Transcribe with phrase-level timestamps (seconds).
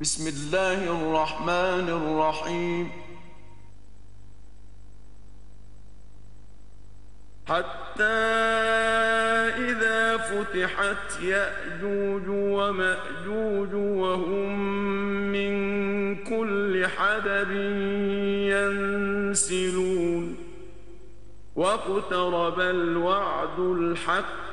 [0.00, 2.90] بسم الله الرحمن الرحيم.
[7.46, 8.02] حتى
[9.54, 14.58] إذا فتحت يأجوج ومأجوج وهم
[15.32, 15.54] من
[16.24, 17.50] كل حدب
[19.30, 20.36] ينسلون.
[21.56, 24.43] واقترب الوعد الحق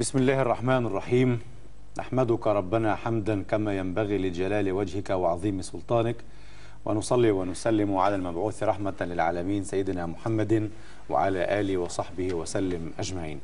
[0.00, 1.40] بسم الله الرحمن الرحيم.
[1.98, 6.16] نحمدك ربنا حمدا كما ينبغي لجلال وجهك وعظيم سلطانك.
[6.84, 10.70] ونصلي ونسلم على المبعوث رحمة للعالمين سيدنا محمد
[11.10, 13.40] وعلى آله وصحبه وسلم أجمعين.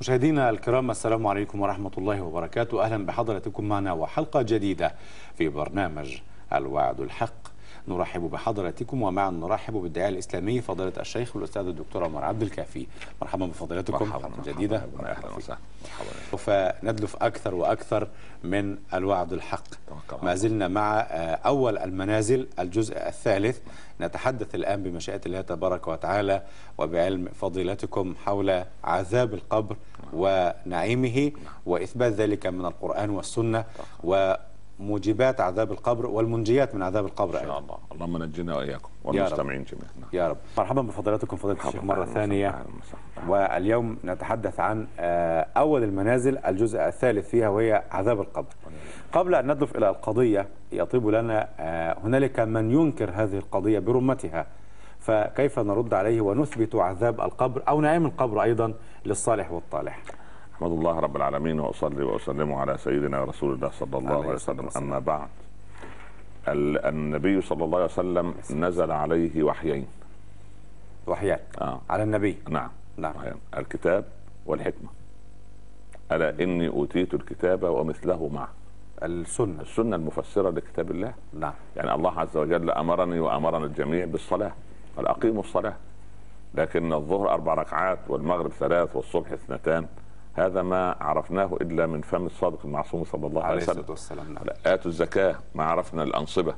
[0.00, 2.84] مشاهدينا الكرام السلام عليكم ورحمة الله وبركاته.
[2.84, 4.94] أهلا بحضرتكم معنا وحلقة جديدة
[5.34, 6.18] في برنامج
[6.52, 7.51] الوعد الحق.
[7.88, 12.86] نرحب بحضراتكم ومعا نرحب بالداعية الإسلامي فضيلة الشيخ الأستاذ الدكتور عمر عبد الكافي.
[13.22, 14.08] مرحبا بفضيلتكم.
[14.08, 14.76] مرحبا جديدة.
[14.76, 15.58] أهلا وسهلا.
[15.84, 16.10] مرحبا.
[16.30, 16.50] سوف
[16.82, 18.08] ندلف أكثر وأكثر
[18.44, 19.64] من الوعد الحق.
[20.22, 23.58] ما زلنا مع آه، أول المنازل الجزء الثالث.
[24.00, 26.42] نتحدث الآن بمشيئة الله تبارك وتعالى
[26.78, 29.76] وبعلم فضيلتكم حول عذاب القبر
[30.12, 31.32] ونعيمه
[31.66, 33.64] وإثبات ذلك من القرآن والسنة.
[34.82, 38.88] وموجبات عذاب القبر والمنجيات من عذاب القبر إن شاء الله اللهم نجنا وإياكم.
[39.04, 40.08] والمستمعين جميعا.
[40.12, 41.82] يا رب مرحبا بفضيلتكم فضيلة الشيخ.
[42.48, 43.30] أهلا وسهلا.
[43.30, 48.48] واليوم نتحدث عن آه، أول المنازل الجزء الثالث فيها وهي عذاب القبر
[49.12, 54.46] قبل أن ندلف إلى القضية يطيب لنا آه، هنالك من ينكر هذه القضية برمتها
[55.00, 58.74] فكيف نرد عليه ونثبت عذاب القبر أو نعيم القبر أيضا
[59.06, 59.98] للصالح والطالح
[60.56, 64.82] احمد الله رب العالمين وأصلي وأسلم على سيدنا رسول الله صلى الله عليه الصلاة وسلم.
[64.84, 65.28] أما بعد
[66.48, 69.86] ال- النبي صلى الله عليه وسلم نزل عليه وحيين.
[71.06, 71.80] وحياك آه.
[71.90, 72.38] على النبي.
[72.48, 72.70] نعم.
[72.96, 73.16] نعم.
[73.16, 73.34] وحيين.
[73.56, 74.04] الكتاب
[74.46, 74.88] والحكمة.
[76.12, 78.48] ألا إني أوتيت الكتاب ومثله معه.
[79.02, 79.62] السنة.
[79.62, 81.14] السنة المفسرة لكتاب الله.
[81.40, 81.52] نعم.
[81.76, 84.52] يعني الله عز وجل أمرني وأمرنا الجميع بالصلاة
[84.96, 85.74] قال اقيموا الصلاة.
[86.54, 89.86] لكن الظهر أربع ركعات والمغرب ثلاث والصبح اثنتان.
[90.34, 93.84] هذا ما عرفناه إلا من فم الصادق المعصوم صلى الله عليه وسلم.
[93.88, 94.44] والسلام نعم.
[94.44, 96.54] لا، آتوا الزكاة ما عرفنا الأنصبة.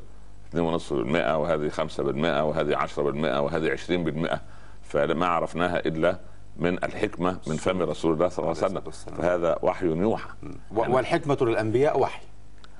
[0.54, 4.40] 2.5% وهذه 5% وهذه 10% وهذه 20%
[4.82, 6.18] فما عرفناها إلا
[6.56, 9.14] من الحكمة من فم رسول الله صلى الله عليه وسلم.
[9.16, 10.28] فهذا وحي يوحى.
[10.74, 12.22] و- والحكمة للأنبياء وحي.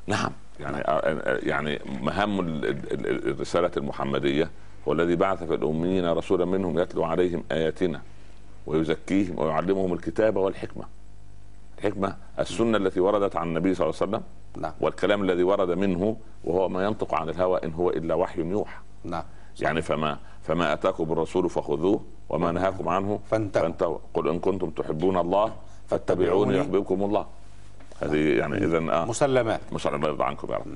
[0.07, 0.31] نعم.
[0.61, 0.83] يعني
[1.51, 4.51] يعني مهام ال- ال- ال- الرسالة المحمدية
[4.89, 8.03] هو الذي بعث في الأميين رسولا منهم يتلو عليهم آياتنا.
[8.67, 10.85] ويزكيهم ويعلمهم الكتاب والحكمة.
[11.79, 14.23] الحكمة السنة التي وردت عن النبي صلى الله عليه وسلم
[14.63, 14.73] نعم.
[14.81, 18.79] والكلام الذي ورد منه وهو ما ينطق عن الهوى إن هو إلا وحي يوحى.
[19.05, 19.23] نعم.
[19.61, 23.65] يعني فما فما أتاكم الرسول فخذوه وما نهاكم عنه فانتهوا.
[23.65, 23.99] فانتهوا.
[24.15, 25.53] قل إن كنتم تحبون الله
[25.87, 27.27] فاتبعوني يحببكم الله.
[28.01, 29.61] هذه يعني اذا آه مسلمات.
[29.73, 30.67] ما شاء الله يرضى عنكم يا رب.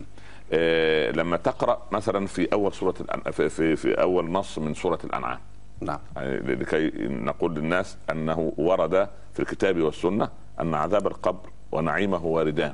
[0.52, 2.94] آه لما تقرأ مثلا في أول سورة.
[3.30, 5.38] في, في في أول نص من سورة الأنعام
[5.80, 5.98] نعم.
[6.16, 10.28] يعني لكي نقول للناس أنه ورد في الكتاب والسنة
[10.60, 12.72] أن عذاب القبر ونعيمه واردان.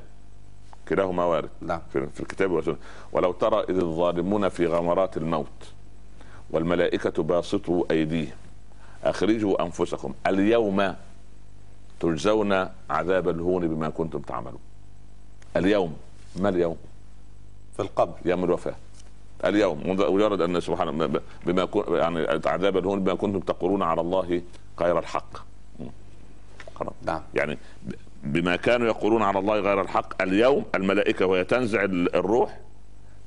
[0.89, 1.81] كلاهما وارد نعم.
[1.93, 2.77] في في الكتاب والسنة.
[3.13, 5.73] ولو ترى إذ الظالمون في غمرات الموت
[6.51, 8.37] والملائكة باسطوا أيديهم
[9.05, 10.95] أخرجوا أنفسكم اليوم
[12.01, 14.61] تجزون عذاب الهون بما كنتم تعملون.
[15.57, 15.97] اليوم
[16.37, 16.77] ما اليوم؟
[17.77, 18.15] في القبر.
[18.25, 18.75] يوم الوفاة.
[19.45, 24.43] اليوم مجرد أن سبحان بما يعني عذاب الهون بما كنتم تقولون على الله
[24.81, 25.37] غير الحق.
[27.03, 27.21] نعم.
[27.35, 27.59] يعني
[28.25, 32.61] بما كانوا يقولون على الله غير الحق اليوم الملائكة وهي تنزع ال- الروح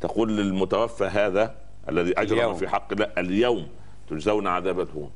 [0.02, 1.56] تقول للمتوفى هذا
[1.90, 2.54] الذي أجرم.
[2.54, 3.68] في حق الله اليوم
[4.10, 5.10] تجزون عذاب الهون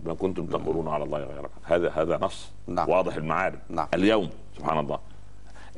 [0.00, 1.50] بما كنتم تقولون على الله غير الحق.
[1.64, 2.88] هذا هذا نص نعم.
[2.88, 3.88] واضح المعالم نعم.
[3.94, 4.98] اليوم سبحان الله.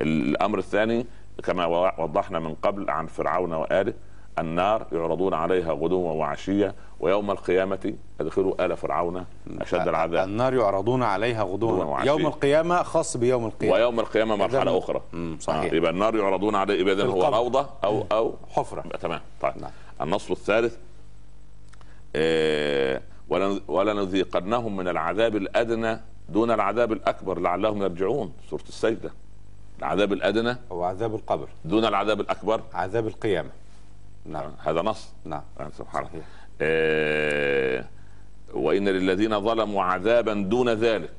[0.01, 1.07] الأمر الثاني
[1.45, 1.67] كما
[1.99, 3.93] وضحنا من قبل عن فرعون وآله
[4.39, 9.25] النار يعرضون عليها غدوا وعشية ويوم القيامة ادخلوا آل فرعون
[9.61, 10.29] أشد العذاب.
[10.29, 12.11] النار يعرضون عليها غدوا وعشيا.
[12.11, 13.75] يوم القيامة خاص بيوم القيامة.
[13.75, 15.01] ويوم القيامة مرحلة إذن- أخرى.
[15.13, 15.73] مم، صحيح.
[15.73, 17.25] آه، يبقى النار يعرضون عليه في هو.
[17.37, 18.81] روضة أو أو حفرة.
[19.01, 19.21] تمام.
[19.43, 19.53] طيب.
[19.61, 19.71] نعم.
[20.01, 20.77] النص الثالث
[22.17, 28.33] آه، ولن- ولنذيقنهم من العذاب الأدنى دون العذاب الأكبر لعلهم يرجعون.
[28.51, 29.11] سورة السجدة.
[29.79, 31.49] العذاب الأدنى هو عذاب القبر.
[31.65, 32.61] دون العذاب الأكبر.
[32.75, 33.51] عذاب القيامة.
[34.27, 35.13] نعم هذا نص.
[35.25, 36.25] نعم آه، سبحان الله.
[36.61, 37.85] آه
[38.55, 41.11] وإن للذين ظلموا عذابا دون ذلك.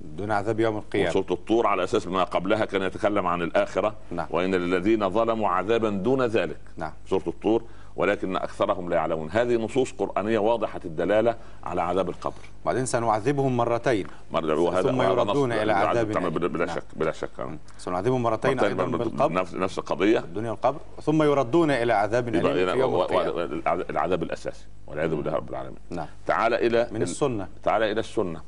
[0.00, 1.10] دون عذاب يوم القيامة.
[1.10, 3.94] وسوره الطور على أساس ما قبلها كان يتكلم عن الآخرة.
[4.10, 4.26] نعم.
[4.30, 6.60] وإن للذين ظلموا عذابا دون ذلك.
[6.76, 6.92] نعم.
[7.06, 7.62] سوره الطور.
[7.96, 9.30] ولكن أكثرهم لا يعلمون.
[9.30, 12.42] هذه نصوص قرآنية واضحة الدلالة على عذاب القبر.
[12.66, 14.06] بعدين سنعذبهم مرتين.
[14.32, 16.76] مرة وهذا ثم يردون إلى عذاب بلا, نعم.
[16.76, 17.30] شك بلا شك.
[17.78, 19.32] سنعذبهم مرتين مرتين أيضا بال- بالقبر.
[19.32, 20.18] نفس نفس القضية.
[20.18, 20.80] الدنيا والقبر.
[21.02, 23.62] ثم يردون إلى عذاب أليم في يوم القيامة.
[23.90, 24.64] العذاب الأساسي.
[24.86, 25.78] والعياذ بالله رب العالمين.
[25.90, 26.06] نعم.
[26.26, 27.48] تعال إلى من السنة.
[27.62, 28.40] تعال إلى السنة.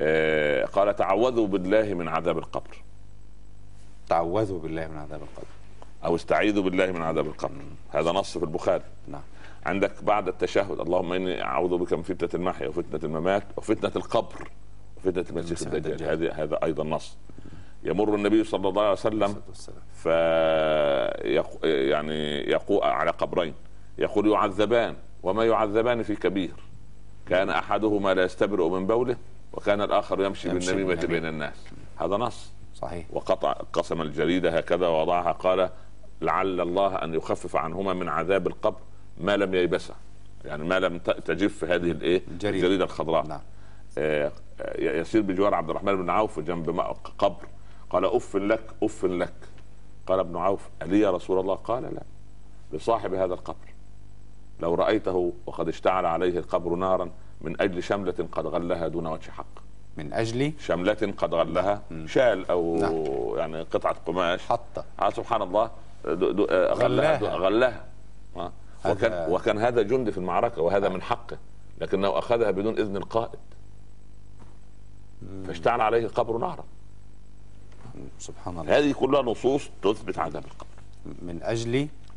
[0.00, 2.82] آه قال تعوذوا بالله من عذاب القبر.
[4.08, 5.61] تعوذوا بالله من عذاب القبر.
[6.04, 7.54] أو استعيذوا بالله من عذاب القبر.
[7.90, 8.84] هذا نص في البخاري.
[9.08, 9.22] نعم.
[9.66, 14.50] عندك بعد التشهد اللهم إني أعوذ بك من فتنة المحيا وفتنة الممات وفتنة القبر
[14.96, 15.92] وفتنة المسيح المسيح الدجال.
[15.92, 16.08] الدجال.
[16.10, 17.16] هذا هذا أيضا نص.
[17.84, 19.36] يمر النبي صلى الله عليه وسلم.
[19.94, 20.06] ف
[21.64, 23.54] يعني يقوء على قبرين.
[23.98, 26.54] يقول يعذبان وما يعذبان في كبير.
[27.28, 29.16] كان أحدهما لا يستبرئ من بوله
[29.52, 31.20] وكان الآخر يمشي, يمشي بالنميمة بالنميمة.
[31.20, 31.64] بين الناس.
[31.96, 32.52] هذا نص.
[32.74, 33.06] صحيح.
[33.12, 35.70] وقطع قسم الجريدة هكذا ووضعها قال
[36.22, 38.80] لعل الله أن يخفف عنهما من عذاب القبر
[39.20, 39.94] ما لم ييبسه.
[40.44, 42.56] يعني ما لم تجف هذه الإيه؟ الجريدة.
[42.56, 43.26] الجريدة الخضراء.
[43.26, 43.40] نعم.
[43.98, 46.80] آه، آه، يسير بجوار عبد الرحمن بن عوف جنب
[47.18, 47.46] قبر.
[47.90, 49.34] قال أف لك أف لك.
[50.06, 52.02] قال ابن عوف ألي يا رسول الله؟ قال لا
[52.72, 53.74] لصاحب هذا القبر.
[54.60, 57.10] لو رأيته وقد اشتعل عليه القبر نارا
[57.40, 59.62] من أجل شملة قد غلها دون وجه حق.
[59.96, 63.04] من أجل؟ شملة قد غلها شال أو نعم.
[63.38, 64.46] يعني قطعة قماش.
[64.46, 64.82] حتى
[65.12, 65.70] سبحان الله.
[66.06, 67.36] آه غلها غلاها.
[67.36, 67.84] غلاها.
[68.36, 68.52] آه.
[68.86, 71.38] وكان وكان هذا جندي في المعركة وهذا من حقه
[71.80, 73.38] لكنه أخذها بدون إذن القائد.
[75.46, 76.64] فاشتعل عليه القبر نارا
[78.18, 78.78] سبحان الله.
[78.78, 80.68] هذه كلها نصوص تثبت عذاب القبر.
[81.22, 81.42] من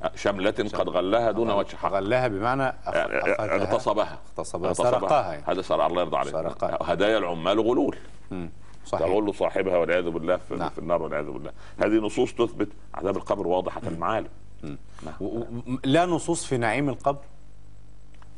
[0.03, 1.89] آه، شملة قد غلاها دون وجه حق.
[1.91, 4.19] غلاها بمعنى اغتصبها.
[4.37, 4.73] اغتصبها.
[4.73, 5.43] سرقاها يعني.
[5.47, 6.77] هذا سرق الله يرضى سرقها.
[6.81, 7.97] هدايا العمال غلول.
[8.31, 8.49] مم.
[8.85, 9.07] صحيح.
[9.07, 10.69] تغل صاحبها والعياذ بالله في, نعم.
[10.69, 11.51] في النار والعياذ بالله.
[11.77, 14.27] هذه نصوص تثبت عذاب القبر واضحة المعالم.
[15.21, 15.43] و-
[15.83, 17.19] لا نصوص في نعيم القبر.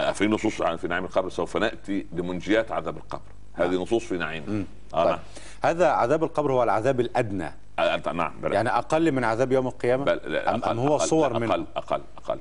[0.02, 3.22] آه، في نصوص عن- في نعيم القبر سوف نأتي لمنجيات عذاب القبر.
[3.54, 4.66] هذه نصوص في نعيم.
[4.94, 5.08] آه طيب.
[5.10, 5.20] نعم.
[5.64, 7.52] هذا عذاب القبر هو العذاب الأدنى.
[7.80, 11.40] آه، نعم بل- يعني أقل من عذاب يوم القيامة؟ بل أقل- أم هو أقل- صور
[11.40, 12.40] منه؟ أقل أقل أقل.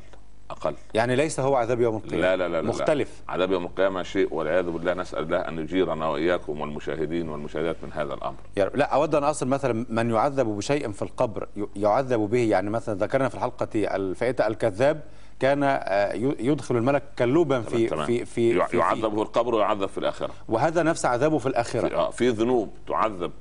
[0.50, 0.74] أقل.
[0.94, 2.22] يعني ليس هو عذاب يوم القيامة.
[2.22, 3.22] لا لا لا لا مختلف.
[3.28, 3.32] لا.
[3.34, 8.14] عذاب يوم القيامة شيء والعياذ بالله نسأل الله أن يجيرنا وإياكم والمشاهدين والمشاهدات من هذا
[8.14, 8.36] الأمر.
[8.56, 8.76] يا رب.
[8.76, 13.28] لا أود أن أصل مثلا من يعذب بشيء في القبر يعذب به يعني مثلا ذكرنا
[13.28, 15.00] في الحلقة الفائتة الكذاب
[15.40, 18.06] كان آه، يدخل الملك كلوبا في تمام.
[18.06, 20.30] في في, يع- في, يعذب في في القبر ويعذب في الآخرة.
[20.48, 23.32] وهذا نفس عذابه في في, الآخرة آه، في ذنوب تعذب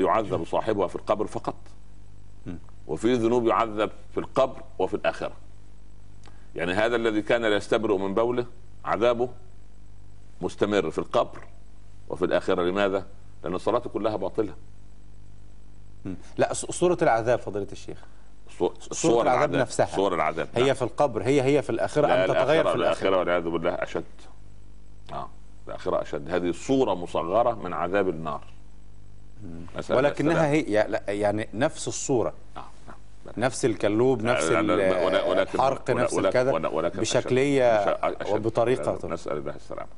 [0.00, 1.54] يعذب صاحبها في القبر فقط.
[2.86, 5.32] وفي ذنوب يعذب في القبر وفي الآخرة.
[6.54, 8.46] يعني هذا الذي كان لا يستبرئ من بوله
[8.84, 9.28] عذابه
[10.40, 11.38] مستمر في القبر
[12.08, 12.62] وفي الآخرة.
[12.62, 13.06] لماذا؟
[13.44, 14.54] لأن الصلاة كلها باطلة.
[16.36, 17.98] لا صورة العذاب فضيلة الشيخ.
[18.58, 19.86] صور, صورة العذاب نفسها.
[19.86, 20.74] صور العذاب هي نعم.
[20.74, 24.04] في القبر هي هي في الآخرة أم تتغير في الآخرة؟ الآخرة والعياذ بالله أشد.
[25.12, 25.28] آه
[25.68, 26.30] الآخرة أشد.
[26.30, 28.44] هذه صورة مصغرة من عذاب النار.
[29.90, 30.46] ولكنها.
[30.46, 30.62] هي
[31.08, 32.32] يعني نفس الصورة.
[32.56, 32.64] نعم.
[33.36, 34.58] نفس الكلوب نفس لا،
[35.06, 36.52] ولكن- الحرق ولكن- نفس الكذا
[36.88, 37.98] بشكلية.
[38.30, 39.08] وبطريقة.
[39.08, 39.88] نسأل الله السلامة.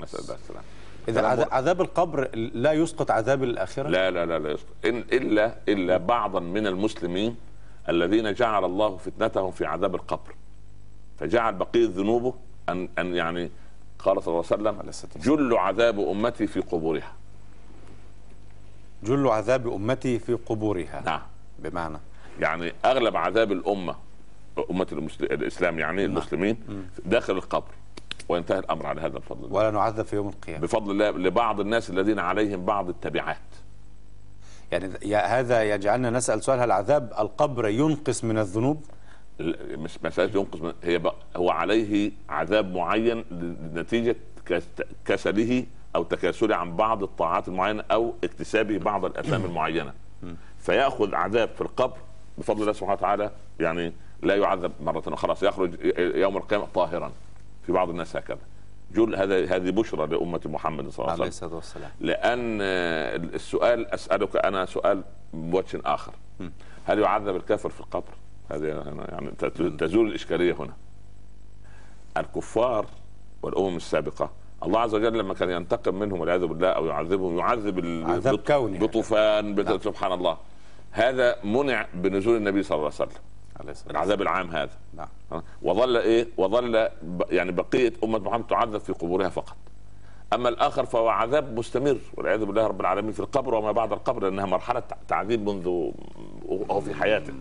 [0.00, 0.64] نسأل الله السلامة.
[1.08, 4.74] إذا عذاب القبر لا يسقط عذاب الآخرة؟ لا لا لا لا يسقط.
[4.84, 7.36] إن إلا إلا بعضا من المسلمين
[7.88, 10.34] الذين جعل الله فتنتهم في عذاب القبر.
[11.18, 12.34] فجعل بقية ذنوبه
[12.68, 13.50] أن أن يعني
[13.98, 15.10] قال صلى الله عليه وسلم.
[15.16, 17.12] جل عذاب أمتي في قبورها.
[19.02, 21.02] جل عذاب أمتي في قبورها.
[21.06, 21.20] نعم.
[21.58, 21.98] بمعنى
[22.40, 23.94] يعني أغلب عذاب الأمة
[24.70, 25.24] أمة المسل...
[25.24, 26.56] الإسلام يعني المسلمين
[27.04, 27.70] داخل القبر
[28.28, 30.60] وانتهى الأمر على هذا الفضل ولا نعذب في يوم القيامة.
[30.60, 33.36] بفضل الله لبعض الناس الذين عليهم بعض التبعات.
[34.72, 38.84] يعني هذا يجعلنا نسأل سؤال هل عذاب القبر ينقص من الذنوب؟
[39.40, 43.24] ال- مش مسألة ينقص من هي بقى هو عليه عذاب معين
[43.74, 44.68] نتيجه كس-
[45.04, 49.92] كسله أو تكاسله عن بعض الطاعات المعينة أو اكتسابه بعض الأثام المعينة.
[50.58, 51.96] فيأخذ عذاب في القبر
[52.38, 57.12] بفضل الله سبحانه وتعالى يعني لا يعذب مرة أخرى، خلاص يخرج يوم القيامة طاهرا
[57.66, 58.38] في بعض الناس هكذا
[58.94, 64.36] جل هذا هذه بشرى لأمة محمد صلى الله عليه وسلم والسلام لأن آه، السؤال أسألك
[64.36, 66.12] أنا سؤال بوجه آخر
[66.86, 68.10] هل يعذب الكافر في القبر؟
[68.50, 68.66] هذه
[69.08, 69.30] يعني
[69.78, 70.72] تزول الإشكالية هنا.
[72.16, 72.86] الكفار
[73.42, 74.30] والأمم السابقة
[74.62, 78.78] الله عز وجل لما كان ينتقم منهم والعياذ بالله أو يعذبهم يعذب عذاب كوني.
[78.78, 79.54] بطوفان.
[79.54, 79.78] نعم.
[79.78, 80.36] سبحان الله
[80.94, 83.10] هذا منع بنزول النبي صلى الله عليه
[83.70, 83.90] وسلم.
[83.90, 84.72] العذاب العام هذا.
[84.94, 85.42] نعم.
[85.62, 86.88] وظل إيه؟ وظل
[87.30, 89.56] يعني بقية أمة محمد تعذب في قبورها فقط.
[90.32, 94.46] أما الآخر فهو عذاب مستمر والعياذ بالله رب العالمين في القبر وما بعد القبر لأنها
[94.46, 95.92] مرحلة تعذيب منذ
[96.46, 97.32] وهو في حياته.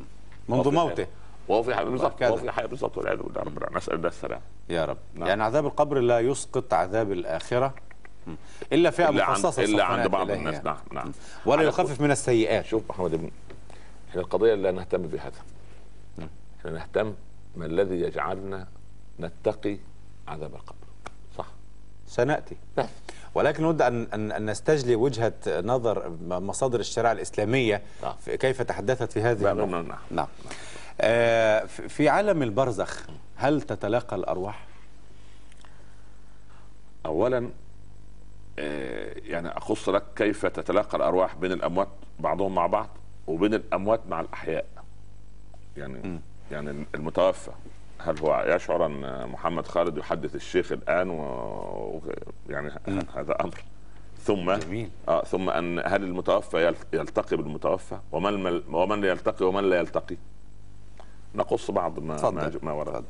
[0.50, 0.96] منذ موته.
[0.96, 1.08] حياته.
[1.48, 2.20] وهو في حياته بالضبط.
[2.20, 2.30] كذا.
[2.30, 3.78] وهو في حياته بالضبط والعياذ بالله رب العالمين.
[3.78, 4.42] نسأل الله السلامة.
[4.70, 4.98] يا رب.
[5.16, 5.28] نعم.
[5.28, 7.74] يعني عذاب القبر لا يسقط عذاب الآخرة.
[8.74, 10.66] إلا فئة مخصصة إلا سوف عند بعض الناس.
[10.66, 11.12] نعم نعم.
[11.46, 12.66] ولا يخفف من السيئات.
[12.66, 13.32] شوف محمد ابن
[14.14, 15.42] إحنا القضية لا نهتم بهذا
[16.60, 17.14] إحنا نهتم
[17.56, 18.68] ما الذي يجعلنا
[19.20, 19.78] نتقي
[20.28, 20.88] عذاب القبر
[21.38, 21.48] صح
[22.08, 22.86] سنأتي بس
[23.36, 28.14] ولكن نود أن, أن, أن نستجلي وجهة نظر مصادر الشريعة الإسلامية نعم.
[28.26, 29.72] في كيف تحدثت في هذه نعم،.
[29.72, 29.98] نعم.
[30.12, 30.28] نعم
[31.02, 33.06] آه في في عالم البرزخ
[33.36, 34.66] هل تتلاقى الأرواح؟
[37.06, 37.50] اولا
[38.60, 41.88] آه، يعني أخص لك كيف تتلاقى الأرواح بين الأموات
[42.20, 42.90] بعضهم مع بعض
[43.28, 44.66] وبين الأموات مع الأحياء.
[45.78, 46.20] يعني
[46.52, 47.52] يعني المتوفى.
[48.00, 52.02] هل هو يشعر أن محمد خالد يحدث الشيخ الآن و...
[52.50, 52.72] يعني
[53.16, 53.64] هذا أمر.
[54.20, 54.90] ثم جميل.
[55.08, 60.16] آه ثم أن هل المتوفى يل- يلتقي بالمتوفى؟ ومن ومن يلتقي ومن لا يلتقي؟
[61.36, 62.36] نقص بعض ما تفضل.
[62.36, 63.04] ما, ما ورد.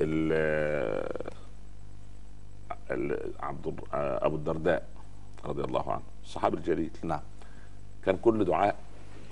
[0.00, 1.22] ال-
[2.90, 4.86] ال- عبد آه، أبو الدرداء
[5.44, 6.90] رضي الله عنه الصحابي الجليل.
[7.02, 7.20] نعم.
[8.04, 8.76] كان كل دعاء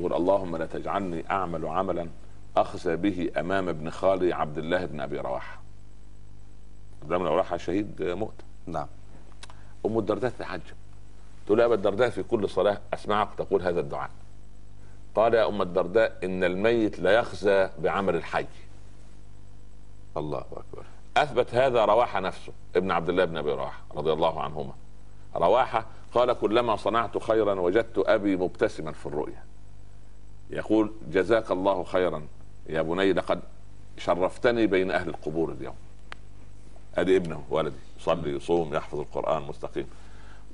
[0.01, 2.09] يقول اللهم لا تجعلني أعمل عملا
[2.57, 5.61] أخزى به أمام ابن خالي عبد الله بن أبي رواحة.
[7.09, 8.87] ده من رواحه شهيد مؤتة نعم.
[9.87, 10.63] أم الدرداء تتعجب
[11.47, 14.11] تقول يا أبا الدرداء في كل صلاة أسمعك تقول هذا الدعاء.
[15.15, 18.47] قال يا أم الدرداء إن الميت لا يخزى بعمل الحي
[20.17, 20.85] الله أكبر.
[21.17, 24.73] أثبت هذا رواحه نفسه ابن عبد الله بن أبي رواحة رضي الله عنهما.
[25.37, 29.50] رواحة قال كلما صنعت خيرا وجدت أبي مبتسما في الرؤيا.
[30.51, 32.27] يقول جزاك الله خيرا.
[32.69, 33.41] يا بني لقد
[33.99, 35.75] شرفتني بين أهل القبور اليوم.
[36.95, 39.87] أدي ابنه ولدي يصلي يصوم يحفظ القرآن مستقيم.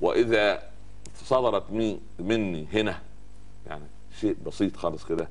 [0.01, 0.63] وإذا
[1.15, 1.63] صدرت
[2.19, 2.99] مني هنا
[3.67, 3.83] يعني
[4.19, 5.29] شيء بسيط خالص كده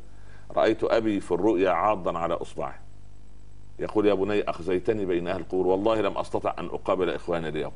[0.51, 2.79] رأيت أبي في الرؤيا عاضا على إصبعه.
[3.79, 5.67] يقول يا بني أخزيتني بين أهل القبور.
[5.67, 7.73] والله لم أستطع أن أقابل إخواني اليوم.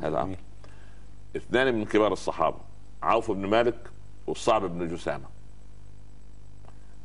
[0.00, 0.36] هذا أمر.
[1.36, 2.58] اثنان من كبار الصحابة
[3.02, 3.91] عوف بن مالك
[4.26, 5.24] والصعب بن جسامة.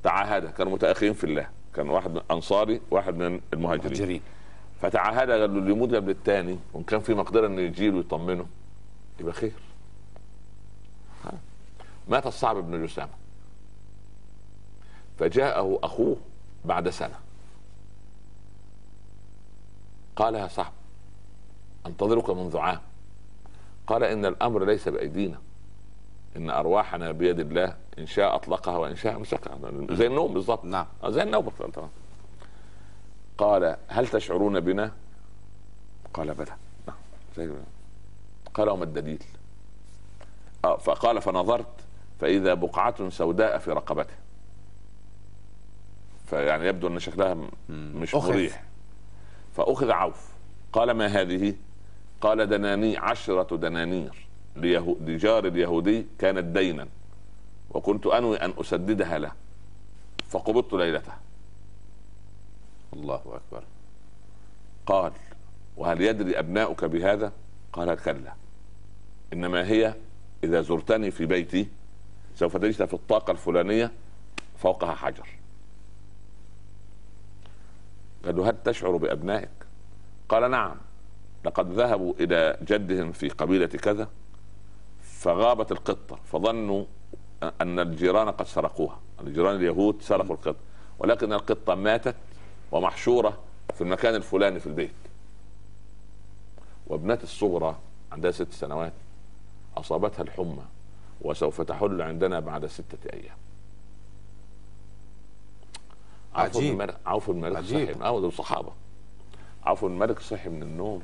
[0.03, 1.49] تعاهدا كانوا متأخرين في الله.
[1.73, 3.91] كان واحد من انصاري واحد من المهاجرين.
[3.91, 4.21] مهاجرين
[4.81, 8.45] فتعاهدا قال له اللي يموت قبل الثاني وإن كان في مقدرة إنه يجي له ويطمنه
[9.19, 9.53] يبقى خير.
[12.07, 13.11] مات الصعب بن جسامة.
[15.19, 16.17] فجاءه أخوه
[16.65, 17.19] بعد سنة.
[20.15, 20.73] قال يا صاحب
[21.85, 22.81] أنتظرك منذ عام.
[23.87, 25.37] قال إن الأمر ليس بأيدينا.
[26.37, 29.57] إن أرواحنا بيد الله إن شاء أطلقها وإن شاء امسكها
[29.91, 30.65] زي النوم بالضبط.
[30.65, 30.85] نعم.
[31.05, 31.89] زي النوم بالضبط.
[33.37, 34.91] قال هل تشعرون بنا؟
[36.13, 36.55] قال بلى.
[36.87, 36.97] نعم.
[38.53, 39.23] قال وما الدليل؟
[40.65, 41.67] آه، فقال فنظرت
[42.19, 44.13] فإذا بقعة سوداء في رقبته.
[46.25, 47.37] فيعني يبدو أن شكلها
[47.69, 48.29] مش أخذ.
[48.29, 48.63] مريح.
[49.55, 50.29] فأخذ عوف.
[50.73, 51.55] قال ما هذه؟
[52.21, 54.26] قال دناني عشرة دنانير.
[54.57, 56.87] لجار اليهودي كانت دينا
[57.71, 59.31] وكنت أنوي أن أسددها له
[60.29, 61.13] فقبضت ليلته.
[62.93, 63.63] الله أكبر.
[64.85, 65.11] قال
[65.77, 67.31] وهل يدري أبناؤك بهذا
[67.73, 68.33] قال كلا.
[69.33, 69.93] إنما هي
[70.43, 71.67] إذا زرتني في بيتي
[72.35, 73.91] سوف تجد في الطاقة الفلانية
[74.57, 75.27] فوقها حجر.
[78.25, 79.49] قال له هل تشعر بأبنائك؟
[80.29, 80.75] قال نعم.
[81.45, 84.09] لقد ذهبوا إلى جدهم في قبيلة كذا
[85.17, 86.85] فغابت القطة فظنوا
[87.61, 90.59] أن الجيران قد سرقوها الجيران اليهود سرقوا القطة
[90.99, 92.15] ولكن القطة ماتت
[92.71, 93.37] ومحشورة
[93.73, 94.91] في المكان الفلاني في البيت
[96.87, 97.75] وابنتي الصغرى
[98.11, 98.93] عندها ست سنوات
[99.77, 100.65] أصابتها الحمى
[101.21, 103.35] وسوف تحل عندنا بعد ستة أيام
[106.35, 106.73] عوف بن عجيب.
[106.73, 107.93] الملك عوف الملك عجيب.
[107.93, 108.71] صحي دول صحابة
[109.63, 111.03] عوف الملك صحي من النوم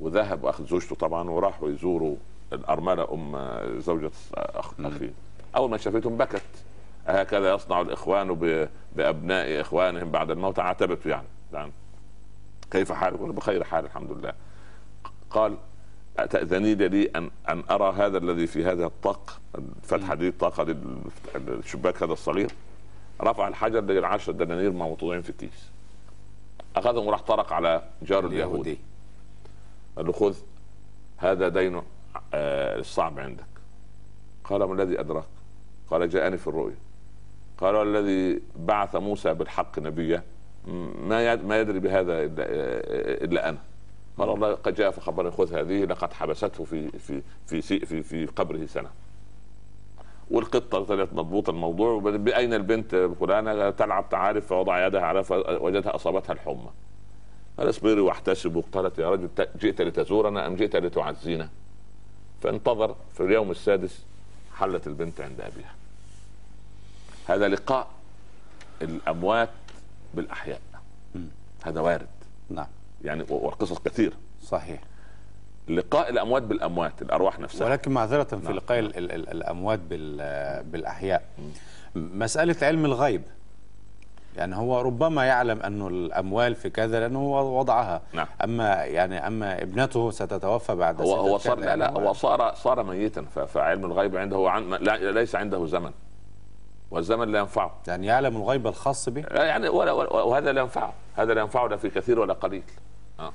[0.00, 2.16] وذهب واخذ زوجته طبعا وراحوا يزوروا
[2.52, 3.50] الأرملة أم
[3.80, 5.12] زوجة اخ اخيه
[5.56, 6.42] أول ما شافتهم بكت
[7.06, 8.34] هكذا يصنع الإخوان
[8.96, 10.58] بأبناء إخوانهم بعد الموت.
[10.58, 11.26] عاتبته يعني.
[11.52, 11.72] يعني
[12.70, 14.32] كيف حالك؟ بخير حال الحمد لله.
[15.30, 15.56] قال
[16.18, 20.76] أتأذني لي أن أن أرى هذا الذي في هذا الطاق الفتحة دي الطاقة دي
[21.36, 22.50] الشباك هذا الصغير.
[23.22, 25.70] رفع الحجر لقى العشرة دنانير موضوعين في الكيس.
[26.76, 28.32] أخذهم وراح طرق على جار اليهودي.
[28.32, 28.78] اليهودي
[29.96, 30.36] قال له خذ
[31.16, 31.82] هذا دين آه،
[32.34, 33.44] الصعب عندك.
[34.44, 35.24] قال ما الذي أدراك؟
[35.90, 36.76] قال جاءني في الرؤيا.
[37.58, 40.22] قال والذي بعث موسى بالحق نبيا.
[41.02, 42.44] ما ما يدري بهذا الا
[43.24, 43.58] إلا أنا.
[44.18, 48.26] قال الله قد جاء فخبرني خذ هذه لقد حبسته في في في في في, في
[48.26, 48.88] قبره سنة.
[50.30, 55.24] والقطة طلعت مضبوط الموضوع بأين البنت فلانة؟ تلعب تعارف فوضع يدها على
[55.60, 56.70] وجدها أصابتها الحمى.
[57.58, 58.64] قال اصبري واحتسب.
[58.72, 61.48] قالت يا رجل جئت لتزورنا أم جئت لتعزينا؟
[62.42, 64.04] فانتظر في اليوم السادس
[64.54, 65.74] حلت البنت عند أبيها.
[67.28, 67.88] هذا لقاء
[68.82, 69.50] الأموات
[70.14, 70.60] بالأحياء.
[71.62, 72.06] هذا وارد.
[72.50, 72.66] نعم.
[73.04, 74.80] يعني والقصص كثيره صحيح.
[75.68, 77.66] لقاء الأموات بالأموات الأرواح نفسها.
[77.66, 78.52] ولكن معذرة في نعم.
[78.52, 80.16] لقاء ال ال ال الأموات بال
[80.64, 81.28] بالأحياء.
[81.94, 83.22] مسألة علم الغيب.
[84.38, 88.00] يعني هو ربما يعلم انه الأموال في كذا لأنه هو وضعها.
[88.12, 88.26] نعم.
[88.44, 92.82] أما يعني أما ابنته ستتوفى بعد هو هو صار لا يعني لا هو صار صار
[92.82, 95.90] ميتا فعلم الغيب عنده هو عن لا ليس عنده زمن.
[96.90, 97.74] والزمن لا ينفعه.
[97.86, 100.92] يعني يعلم الغيب الخاص به؟ لا يعني ولا, ولا وهذا لا ينفعه.
[101.16, 102.62] هذا لا ينفعه لا في كثير ولا قليل.
[103.20, 103.32] آه.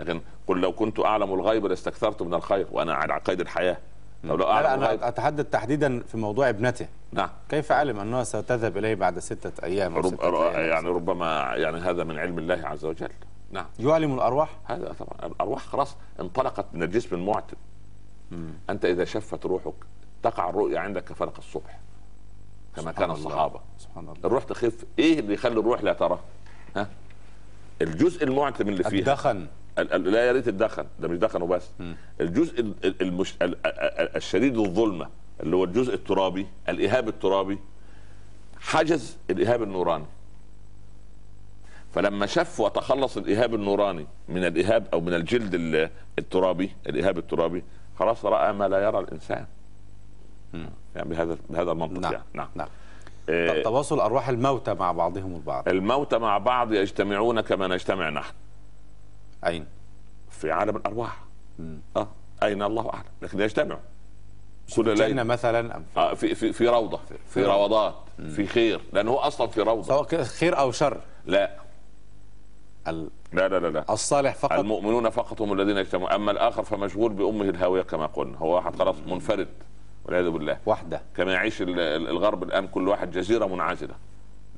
[0.00, 3.76] لكن قل لو كنت أعلم الغيب لاستكثرت من الخير وأنا على قيد الحياة.
[4.24, 7.28] لو لا, لا أنا أتحدث تحديدا في موضوع ابنته نعم.
[7.48, 12.04] كيف علم أنها ستذهب إليه بعد ستة أيام رب ستة أيام؟ يعني ربما يعني هذا
[12.04, 13.08] من علم الله عز وجل.
[13.50, 13.66] نعم.
[13.78, 15.32] يعلم الأرواح؟ هذا طبعا.
[15.32, 17.56] الأرواح خلاص انطلقت من الجسم المعتم
[18.70, 19.74] أنت إذا شفت روحك
[20.22, 21.78] تقع الرؤيا عندك كفلق الصبح
[22.76, 23.10] كما كان.
[23.10, 23.60] الصحابة.
[23.78, 24.16] سبحان الله.
[24.24, 24.84] الروح تخف.
[24.98, 26.18] إيه اللي يخلي الروح لا ترى؟
[26.76, 26.88] ها؟
[27.82, 28.98] الجزء المعتم اللي فيها.
[29.00, 29.30] الدخن.
[29.36, 29.48] ال- ال-
[29.78, 30.86] لا يا ريت الدخن.
[31.00, 31.70] ده مش دخن وبس.
[32.20, 33.34] الجزء ال- ال- المش...
[33.42, 35.08] ال- ال- ال- الشديد الظلمه
[35.42, 37.58] اللي هو الجزء الترابي الإيهاب الترابي
[38.60, 40.04] حجز الإيهاب النوراني.
[41.94, 47.64] فلما شف وتخلص الإيهاب النوراني من الإيهاب أو من الجلد ال- الترابي الإيهاب الترابي
[47.98, 49.46] خلاص رأى ما لا يرى الإنسان.
[50.96, 52.24] يعني بهذا بهذا المنطق نعم يعني.
[52.34, 52.48] نعم.
[52.54, 52.68] نعم.
[53.28, 55.68] آه، تواصل أرواح الموتى مع بعضهم البعض.
[55.68, 58.34] الموتى مع بعض يجتمعون كما نجتمع نحن.
[59.46, 59.66] أين؟
[60.30, 61.24] في عالم الأرواح.
[61.96, 62.08] آه.
[62.42, 63.04] أين؟ الله أعلم.
[63.22, 63.80] لكن يجتمعوا
[64.76, 65.22] كل ليلة.
[65.22, 67.00] مثلا أم؟ آه في في في روضة.
[67.28, 67.52] في روضة.
[67.56, 67.94] روضات.
[68.36, 68.80] في خير.
[68.92, 69.82] لأنه هو أصلا في روضة.
[69.82, 71.00] سواء خير أو شر.
[71.26, 71.56] لا.
[72.88, 73.84] ال- لا لا لا, لا.
[73.92, 74.52] الصالح فقط.
[74.58, 76.10] المؤمنون فقط هم الذين يجتمعون.
[76.12, 78.38] أما الآخر فمشغول بأمه الهاوية كما قلنا.
[78.38, 79.48] هو واحد خلاص منفرد.
[80.04, 80.58] والعياذ بالله.
[80.66, 81.02] وحدة.
[81.16, 83.94] كما يعيش ال- ال- الغرب الآن كل واحد جزيرة منعزلة.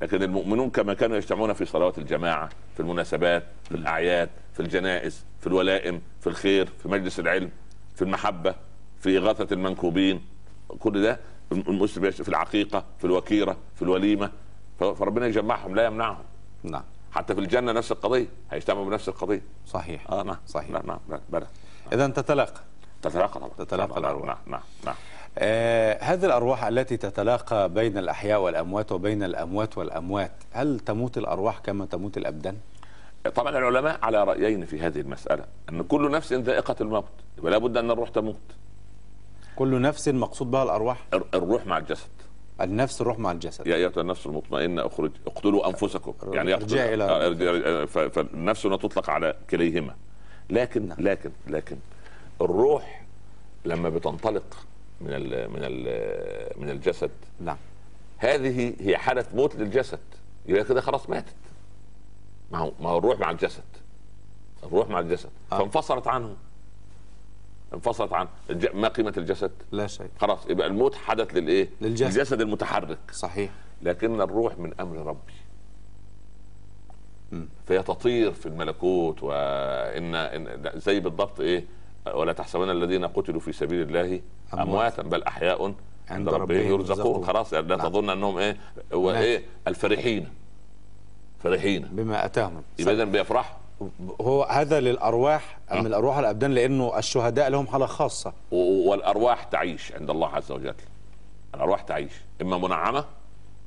[0.01, 5.47] لكن المؤمنون كما كانوا يجتمعون في صلوات الجماعة في المناسبات في الأعياد في الجنائز في
[5.47, 7.49] الولائم في الخير في مجلس العلم
[7.95, 8.55] في المحبة
[8.99, 10.21] في إغاثة المنكوبين.
[10.79, 11.19] كل ده
[11.51, 14.31] المسلم في العقيقة في الوكيرة في الوليمة.
[14.79, 16.23] فربنا يجمعهم لا يمنعهم.
[16.63, 16.83] نعم.
[17.11, 19.41] حتى في الجنة نفس القضية هيجتمعوا بنفس القضية.
[19.67, 20.11] صحيح.
[20.11, 20.37] آه نعم.
[20.47, 20.69] صحيح.
[20.69, 21.47] نعم نعم بلى.
[21.93, 22.61] اذا تتلاقى
[23.01, 23.49] تتلاقى طبعا.
[23.57, 24.01] تتلاقى.
[24.01, 24.95] نعم نعم نعم.
[25.37, 31.85] آه هذه الأرواح التي تتلاقى بين الأحياء والأموات وبين الأموات والأموات هل تموت الأرواح كما
[31.85, 32.57] تموت الأبدان؟
[33.35, 37.05] طبعا العلماء على رأيين في هذه المسألة أن كل نفس ذائقة الموت
[37.41, 38.39] ولا بد أن الروح تموت.
[39.55, 42.07] كل نفس مقصود بها الأرواح؟ الر- الروح مع الجسد.
[42.61, 43.67] النفس الروح مع الجسد.
[43.67, 46.13] يا أيتها النفس المطمئنة أخرج اقتلوا أنفسكم.
[46.33, 47.27] يعني ارجعي إلى آه،.
[47.27, 49.95] ارجع- ف- فالنفس هنا تطلق على كليهما.
[50.49, 50.97] لكن نعم.
[50.99, 51.77] لكن لكن
[52.41, 53.01] الروح
[53.65, 54.65] لما بتنطلق
[55.05, 57.11] من ال من ال من الجسد.
[57.39, 57.57] نعم.
[58.17, 59.99] هذه هي حالة موت للجسد.
[60.45, 61.35] يبقى كده خلاص ماتت.
[62.51, 63.63] ما هو ما هو الروح مع الجسد.
[64.63, 65.29] الروح مع الجسد.
[65.51, 65.59] آه.
[65.59, 66.35] فانفصلت عنه.
[67.73, 68.29] انفصلت عنه.
[68.49, 68.67] الج...
[68.73, 70.09] ما قيمة الجسد؟ لا شيء.
[70.19, 72.17] خلاص يبقى الموت حدث للإيه؟ للجسد.
[72.17, 73.11] الجسد المتحرك.
[73.11, 73.51] صحيح.
[73.81, 75.33] لكن الروح من أمر ربي.
[77.65, 81.65] فهي تطير في الملكوت وان إن زي بالضبط إيه؟
[82.13, 84.21] ولا تحسبن الذين قتلوا في سبيل الله.
[84.61, 85.01] امواتا.
[85.01, 85.73] بل أحياء
[86.09, 87.25] عند, ربهم يرزقون.
[87.25, 87.87] خلاص يعني لا نعم.
[87.87, 88.57] تظن أنهم إيه؟
[88.93, 89.21] هو نعم.
[89.21, 90.29] إيه؟ الفرحين.
[91.43, 91.87] فرحين.
[91.91, 92.63] بما أتاهم.
[92.79, 93.55] اذا بيفرحوا
[94.21, 95.81] هو هذا للأرواح ام آه.
[95.81, 98.33] الأرواح الأبدان لأنه الشهداء لهم حالة خاصة.
[98.51, 100.73] والأرواح تعيش عند الله عز وجل.
[101.55, 103.05] الأرواح تعيش إما منعمة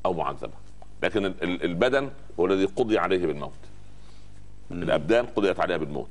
[0.07, 0.53] أو معذبة.
[1.03, 3.53] لكن ال- ال- البدن هو الذي قضي عليه بالموت.
[4.71, 6.09] الأبدان قضيت عليها بالموت.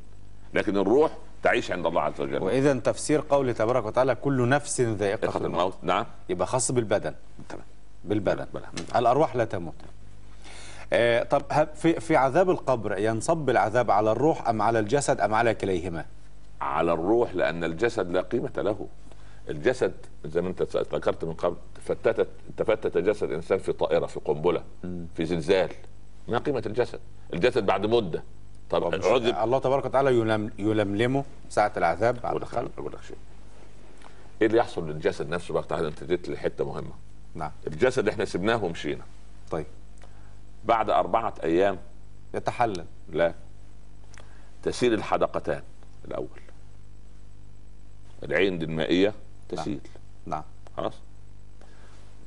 [0.53, 1.11] لكن الروح
[1.43, 2.43] تعيش عند الله عز وجل.
[2.43, 5.45] وإذا تفسير قوله تبارك وتعالى كل نفس ذائقه الموت.
[5.45, 6.05] الموت نعم.
[6.29, 7.13] يبقى خاص بالبدن.
[7.49, 7.65] تمام.
[8.03, 8.45] بالبدن.
[8.53, 8.63] بلى.
[8.95, 9.73] الأرواح لا تموت.
[10.93, 11.43] آه طب
[11.75, 16.05] في في عذاب القبر ينصب العذاب على الروح أم على الجسد أم على كليهما؟
[16.61, 18.87] على الروح لأن الجسد لا قيمة له.
[19.49, 19.93] الجسد
[20.25, 20.61] زي ما أنت
[20.93, 24.63] ذكرت من قبل تفتتت تفتت جسد إنسان في طائرة في قنبلة
[25.15, 25.69] في زلزال.
[26.27, 26.99] ما قيمة الجسد؟
[27.33, 28.23] الجسد بعد مدة.
[28.69, 29.35] طب مش- عذب.
[29.43, 32.33] الله تبارك وتعالى يلم يلملمه ساعة العذاب بعد
[33.07, 33.17] شيء
[34.41, 36.91] إيه اللي يحصل للجسد نفسه بقى؟ تعالى أنت جيت لحتة مهمة.
[37.35, 37.51] نعم.
[37.67, 39.03] الجسد إحنا سبناه ومشينا.
[39.51, 39.65] طيب.
[40.65, 41.77] بعد أربعة أيام.
[42.33, 42.85] يتحلل.
[43.09, 43.33] لا.
[44.63, 45.61] تسيل الحدقتان
[46.05, 46.27] الأول.
[48.23, 49.13] العين دي المائية
[49.49, 49.79] تسيل.
[50.25, 50.43] نعم.
[50.77, 50.93] خلاص.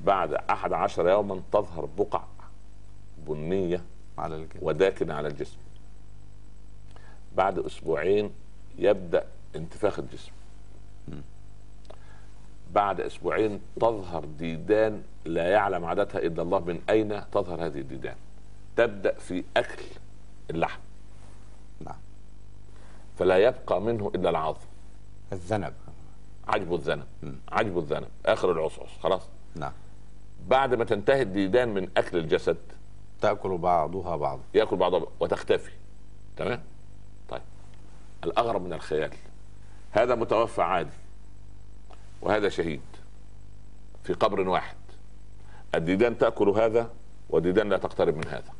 [0.04, 2.22] بعد أحد عشر يوما تظهر بقع
[3.26, 3.82] بنية
[4.18, 5.56] على الجسم وداكنة على الجسم.
[7.36, 8.30] بعد أسبوعين
[8.78, 10.32] يبدأ انتفاخ الجسم.
[12.72, 18.16] بعد أسبوعين تظهر ديدان لا يعلم عددها إلا الله من أين تظهر هذه الديدان.
[18.76, 19.84] تبدأ في أكل
[20.50, 20.80] اللحم.
[21.80, 21.96] نعم.
[23.18, 24.66] فلا يبقى منه إلا العظم.
[25.32, 25.74] الذنب.
[26.48, 27.06] عجب الذنب.
[27.48, 28.08] عجب الذنب.
[28.26, 29.28] آخر العصعص خلاص.
[29.56, 29.72] نعم.
[30.48, 32.56] بعد ما تنتهي الديدان من أكل الجسد
[33.20, 34.42] تأكل بعضها بعضا.
[34.54, 35.72] يأكل بعضها وتختفي.
[36.36, 36.62] تمام؟
[38.24, 39.10] الأغرب من الخيال.
[39.92, 40.96] هذا متوفى عادي
[42.22, 42.80] وهذا شهيد
[44.04, 44.76] في قبر واحد.
[45.74, 46.90] الديدان تأكل هذا
[47.30, 48.52] والديدان لا تقترب من هذا.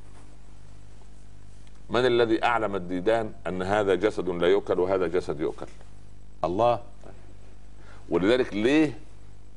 [1.91, 5.67] من الذي أعلم الديدان أن هذا جسد لا يؤكل وهذا جسد يؤكل؟
[6.45, 6.83] الله.
[8.09, 8.99] ولذلك ليه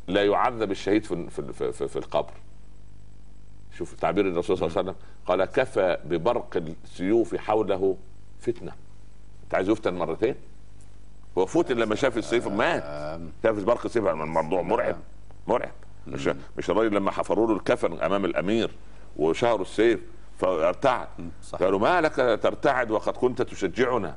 [0.07, 2.33] لا يعذب الشهيد في في في, في القبر؟
[3.77, 7.97] شوف تعبير الرسول صلى الله عليه وسلم قال كفى ببرق السيوف حوله
[8.39, 8.71] فتنة.
[9.53, 10.35] انت عايز يفتن مرتين.
[11.37, 12.83] هو فتن لما شاف السيف مات
[13.43, 14.95] شاف برق السيف الموضوع مرعب
[15.47, 15.71] مرعب.
[16.07, 18.71] مش مش الراجل لما حفروا له الكفن أمام الأمير
[19.17, 19.99] وشهروا السيف
[20.37, 21.07] فارتعد.
[21.59, 24.15] قالوا ما لك ترتعد وقد كنت تشجعنا.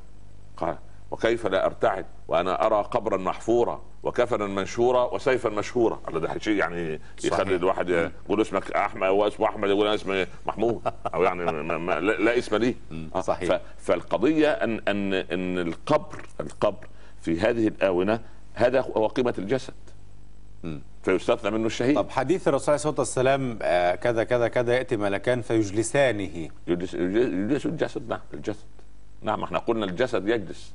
[0.57, 0.79] قال
[1.11, 7.01] وكيف لا أرتعد؟ وأنا أرى قبرا محفورا وكفنا منشورا وسيفا مشهورا الله ده شيء يعني.
[7.25, 10.81] يخلي الواحد يقول اسمك أحمد واسمه أحمد يقول أنا اسمي محمود.
[11.15, 12.75] أو يعني ما ما لا, لا اسم لي.
[13.15, 13.61] آه، صحيح.
[13.79, 16.87] فالقضية ان ان أن القبر القبر
[17.21, 18.21] في هذه الآونة
[18.55, 19.75] هذا هو قيمة الجسد.
[21.03, 21.97] فيستثنى منه الشهيد.
[21.97, 26.49] طب حديث الرسول عليه الصلاة والسلام آه، كذا كذا كذا يأتي ملكان فيجلسانه.
[26.67, 28.65] يجلس يجلس الجسد نعم الجسد.
[29.23, 30.75] نعم إحنا قلنا الجسد يجلس.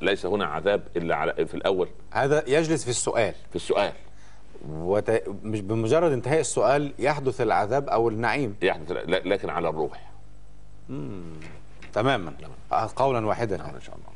[0.00, 1.88] ليس هنا عذاب إلا على في الأول.
[2.10, 3.34] هذا يجلس في السؤال.
[3.50, 3.92] في السؤال.
[4.70, 5.22] وت...
[5.42, 8.56] مش بمجرد انتهاء السؤال يحدث العذاب أو النعيم.
[8.62, 10.10] لا- لكن على الروح.
[11.92, 12.32] تماما.
[12.72, 13.56] آه، قولا واحدا.
[13.56, 14.06] نعم إن شاء الله.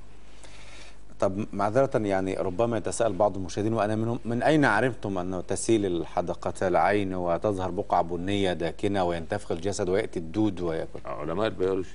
[1.20, 6.68] طب معذرة يعني ربما يتساءل بعض المشاهدين وأنا منهم من أين علمتم أنه تسيل الحدقة
[6.68, 11.88] العين وتظهر بقع بنية داكنة وينتفخ الجسد ويأتي الدود ويأكل؟ علماء البيولوجي.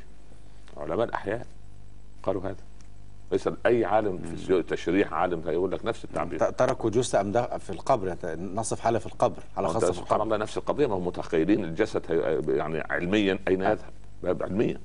[0.78, 1.45] علماء الأحياء
[2.24, 2.56] قالوا هذا.
[3.32, 6.40] ليس أي عالم في التشريح عالم هيقول لك نفس التعبير.
[6.50, 10.24] تركوا أم ده في القبر يت- نصف حالة في القبر وأنت خاصة في القبر.
[10.24, 12.02] الله نفس القضية ما هم متخيلين الجسد
[12.48, 14.80] يعني علميا أين يذهب؟ علميا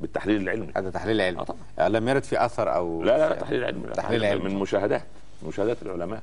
[0.00, 0.72] بالتحليل العلمي.
[0.76, 1.40] هذا تحليل علمي.
[1.40, 1.88] آه طبعا.
[1.88, 4.54] لم يرد في أثر أو لا لا, لا تحليل علمي تحليل من علمي.
[4.54, 5.02] مشاهدات
[5.48, 6.22] مشاهدات العلماء؟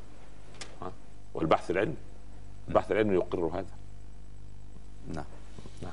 [1.33, 1.95] والبحث العلمي.
[2.67, 3.65] البحث العلمي يقر هذا.
[5.13, 5.25] نعم.
[5.81, 5.91] نعم.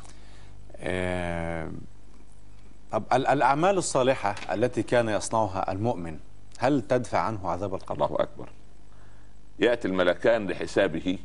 [2.93, 6.19] طب ال- الأعمال الصالحة التي كان يصنعها المؤمن
[6.59, 8.49] هل تدفع عنه عذاب القبر؟ الله أكبر.
[9.59, 11.19] يأتي الملكان لحسابه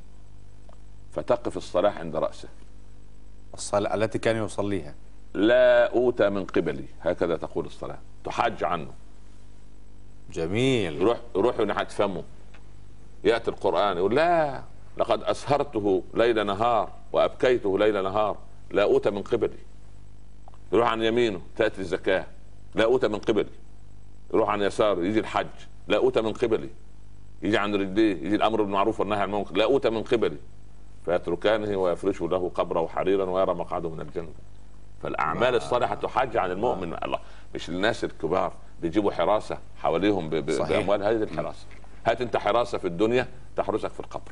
[1.11, 2.47] فتقف الصلاة عند رأسه.
[3.53, 4.95] الصلاة التي كان يصليها.
[5.33, 7.97] لا اوتى من قبلي هكذا تقول الصلاة.
[8.23, 8.91] تحج عنه.
[10.31, 11.01] جميل.
[11.01, 12.23] يروح يروح ناحيه فمه
[13.23, 14.63] يأتي القرآن يقول لا
[14.97, 18.37] لقد أسهرته ليل نهار وأبكيته ليل نهار.
[18.71, 19.57] لا اوتى من قبلي.
[20.75, 22.25] يروح عن يمينه تأتي الزكاة.
[22.75, 23.49] لا اوتى من قبلي.
[24.33, 25.47] يروح عن يساره يجي الحج.
[25.87, 26.69] لا اوتى من قبلي.
[27.41, 29.57] يجي عن رجليه يجي الأمر بالمعروف والنهي عن المنكر.
[29.57, 30.37] لا اوتى من قبلي.
[31.05, 34.29] فيتركانه ويفرش له قبره حريرا ويرى مقعده من الجنة.
[35.03, 36.95] فالأعمال الصالحة تحج عن المؤمن.
[37.03, 37.19] الله
[37.55, 40.29] مش الناس الكبار بيجيبوا حراسة حواليهم.
[40.29, 41.65] بأموال هذه الحراسة.
[42.05, 44.31] هات أنت حراسة في الدنيا تحرسك في القبر.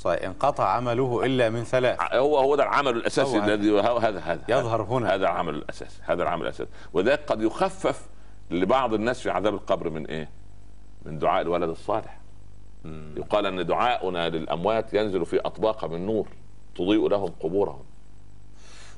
[0.00, 3.38] صحيح انقطع عمله إلا من ثلاث هو هو ده العمل الأساسي.
[3.38, 5.14] الذي هذا هذا يظهر هنا.
[5.14, 8.06] هذا العمل الأساسي هذا العمل الأساسي وذلك قد يخفف
[8.50, 10.28] لبعض الناس في عذاب القبر من إيه؟
[11.04, 12.20] من دعاء الولد الصالح
[13.16, 16.28] يقال أن دعاؤنا للأموات ينزل في أطباق من نور
[16.74, 17.82] تضيء لهم قبورهم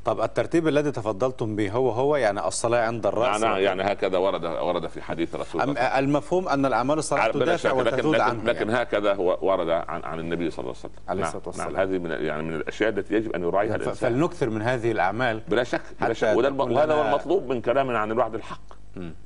[0.04, 4.44] طب الترتيب الذي تفضلتم به هو هو يعني الصلاة عند الرأس يعني, يعني هكذا ورد
[4.44, 5.80] ورد في حديث رسول الله.
[5.98, 8.82] المفهوم أن الأعمال شك، تدافع لكن وتزول لكن, عنه لكن يعني.
[8.82, 11.08] هكذا هو ورد عن عن النبي صلى الله عليه وسلم.
[11.08, 11.72] عليه نعم، الصلاة والسلام.
[11.72, 14.12] نعم هذه من يعني من الأشياء التي يجب أن يراعيها الإنسان.
[14.12, 16.36] فلنكثر من هذه الأعمال بلا شك بلا شك.
[16.36, 18.62] وهذا هو المطلوب من كلامنا عن الوعد الحق.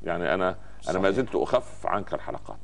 [0.05, 0.57] يعني أنا
[0.89, 1.17] أنا ما صحيح.
[1.17, 2.59] زلت أخف عنك الحلقات.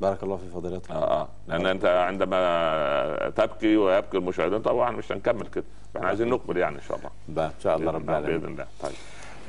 [0.00, 1.28] بارك الله في فضيلتك آه آه.
[1.48, 5.64] لأن أنت عندما تبكي ويبكي المشاهدين طبعا مش هنكمل كده.
[5.96, 7.46] إحنا عايزين نكمل يعني إن شاء الله.
[7.46, 8.66] إن شاء الله رب العالمين بإذن الله.
[8.82, 8.92] طيب.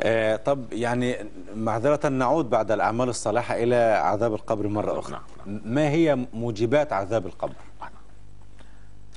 [0.02, 1.16] آه طب يعني
[1.56, 5.20] معذرة نعود بعد الأعمال الصالحة إلى عذاب القبر مرة أخرى.
[5.46, 7.54] نعم، ما هي موجبات عذاب القبر؟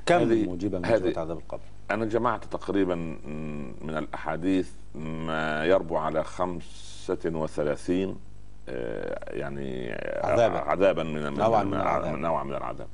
[0.06, 2.94] كم هذه- موجبة موجبات عذاب القبر؟ أنا جمعت تقريبا
[3.82, 8.14] من الأحاديث ما يربو على 35 آه،
[9.28, 9.92] يعني
[10.24, 10.58] عذابا.
[10.58, 12.14] عذابا من نوعاً من- من العذاب.
[12.18, 12.86] نوعا من العذاب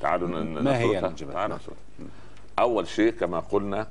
[0.00, 0.98] تعالوا ما هي.
[0.98, 1.78] الموجبات؟ تعالوا نسردها.
[2.58, 3.86] أول شيء كما قلنا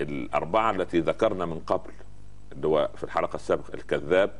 [0.00, 1.90] الأربعة التي ذكرنا من قبل
[2.52, 4.30] اللي هو في الحلقة السابقة الكذاب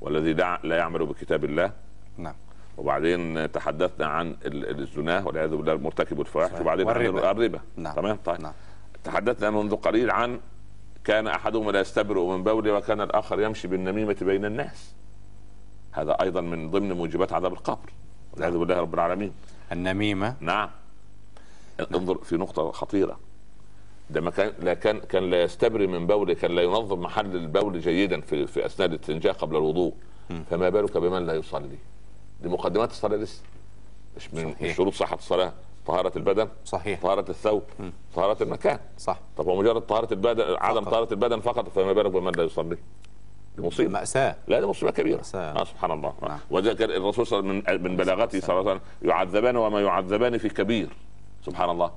[0.00, 1.72] والذي لا يعمل بكتاب الله
[2.18, 2.34] نعم
[2.78, 6.60] وبعدين تحدثنا عن ال- الزنا والعياذ بالله مرتكب الفواحش.
[6.60, 6.88] وبعدين.
[6.88, 7.94] الربا نعم.
[7.94, 8.52] تمام طيب نعم.
[9.04, 10.40] تحدثنا منذ قليل عن
[11.10, 14.94] كان احدهم لا يستبرئ من بوله وكان الآخر يمشي بالنميمة بين الناس.
[15.92, 17.90] هذا أيضا من ضمن موجبات عذاب القبر.
[18.32, 19.32] والعياذ بالله رب العالمين.
[19.72, 20.70] النميمة؟ نعم.
[21.94, 23.18] انظر في نقطة خطيرة.
[24.10, 27.80] ده ما كان لا كان كان لا يستبري من بوله كان لا ينظم محل البول
[27.80, 29.94] جيدا في في اثناء الاستنجاء قبل الوضوء.
[30.50, 31.78] فما بالك بمن لا يصلي؟
[32.42, 33.42] دي مقدمات الصلاة لسه.
[34.16, 34.76] مش من صحيح.
[34.76, 35.52] شروط صحة الصلاة.
[35.90, 36.48] طهارة البدن.
[36.64, 37.00] صحيح.
[37.02, 37.62] طهارة الثوب.
[38.14, 38.78] طهارة المكان.
[38.98, 39.18] صح.
[39.36, 40.90] طب هو مجرد طهارة البدن عدم فقط.
[40.92, 42.76] طهارة البدن فقط فما بالك بمن لا يصلي؟
[43.56, 43.90] دي مصيبة.
[43.90, 45.16] مأساة لا دي مصيبة كبيرة.
[45.16, 45.60] مأساة.
[45.60, 46.14] آه سبحان الله.
[46.22, 46.38] نعم.
[46.50, 50.38] وذلك الرسول صلى الله عليه وسلم من بلاغته صلى الله عليه وسلم يعذبان وما يعذبان
[50.38, 50.88] في كبير.
[51.46, 51.90] سبحان الله.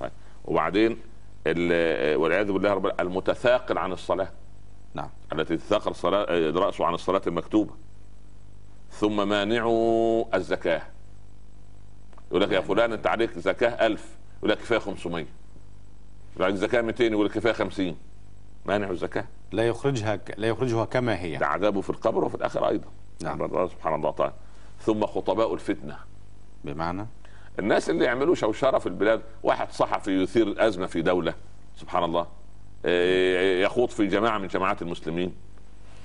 [0.00, 0.10] طيب.
[0.44, 0.98] وبعدين
[1.46, 4.28] ال- والعياذ بالله رب المتثاقل عن الصلاة.
[4.94, 5.08] نعم.
[5.32, 7.70] التي تثاقل الصلاه رأسه عن الصلاة المكتوبة.
[8.90, 10.82] ثم مانعوا الزكاة.
[12.30, 15.26] يقول لك يا فلان انت عليك زكاة ألف يقول لك كفاية 500
[16.36, 17.96] يقول لك زكاة 200 يقول لك كفاية 50
[18.66, 19.24] مانع الزكاة.
[19.52, 20.34] لا يخرجها ك...
[20.38, 21.36] لا يخرجها كما هي.
[21.36, 22.88] ده عذابه في القبر وفي الآخرة أيضا.
[23.22, 23.68] نعم.
[23.68, 24.32] سبحان الله تعالى
[24.80, 25.96] ثم خطباء الفتنة.
[26.64, 27.06] بمعنى؟
[27.58, 31.34] الناس اللي يعملوا شوشرة في البلاد واحد صحفي يثير ازمه في دولة
[31.76, 32.26] سبحان الله
[32.84, 35.34] إيه، يخوض في جماعة من جماعات المسلمين.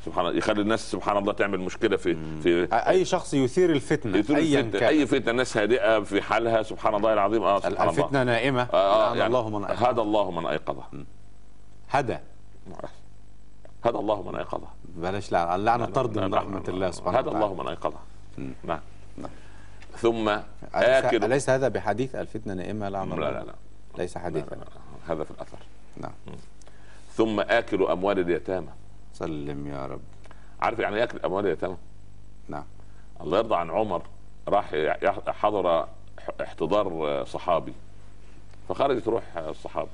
[0.06, 4.38] سبحان الله يخلي الناس سبحان الله تعمل مشكلة في في أي شخص يثير الفتنة يثير
[4.38, 4.80] الفتنة.
[4.80, 4.90] كان.
[4.90, 7.44] أي فتنة الناس هادئة في حالها سبحان الله العظيم.
[7.44, 7.90] آه سبحان الله.
[7.90, 8.62] الفتنة نائمة.
[8.62, 10.84] آه لعن يعني الله من أيقظ هذا الله من أيقظه.
[11.90, 12.18] هدى
[13.86, 14.00] هذا.
[14.00, 14.68] الله من أيقظه.
[14.96, 16.92] بلاش لعن اللعنة طرد من نعم، الله.
[16.92, 17.46] سبحانه هذا وتعالى.
[17.46, 18.00] الله من أيقظه.
[18.38, 18.80] نعم.
[19.18, 19.30] نعم.
[19.98, 20.30] ثم
[20.74, 23.46] اكل أليس هذا بحديث الفتنة نائمة؟ لعن الله لا لا.
[23.46, 23.54] لا
[23.98, 24.58] ليس حديثا.
[25.08, 25.58] هذا في الأثر.
[25.98, 26.12] نعم.
[27.14, 28.70] ثم آكل أموال اليتامى.
[29.20, 30.02] سلم يا رب.
[30.62, 31.78] عارف يعني ياكل اموال اليتامى
[32.48, 32.64] نعم.
[33.22, 34.02] الله يرضى عن عمر
[34.48, 34.76] راح
[35.28, 35.88] حضر
[36.42, 37.74] احتضار صحابي.
[38.70, 39.90] فخرجت روح الصحابي.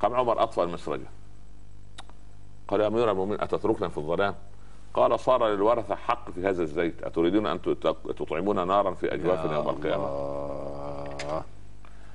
[0.00, 1.06] قام عمر أطفأ المسرجة.
[2.68, 4.34] قال يا أمير المؤمنين أتتركنا في الظلام؟
[4.94, 7.02] قال صار للورثة حق في هذا الزيت.
[7.02, 7.62] أتريدون أن
[8.16, 11.42] تطعمون نارا في أجوافنا يوم القيامة؟ الله.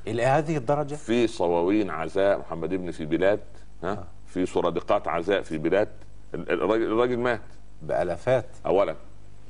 [0.07, 3.39] إلى هذه الدرجة؟ في صواوين عزاء محمد ابن في بلاد
[3.83, 5.89] ها؟ في سرادقات عزاء في بلاد
[6.33, 7.41] الراجل الراجل مات.
[7.81, 8.95] بألافات اولا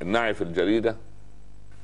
[0.02, 0.96] النعي في الجريدة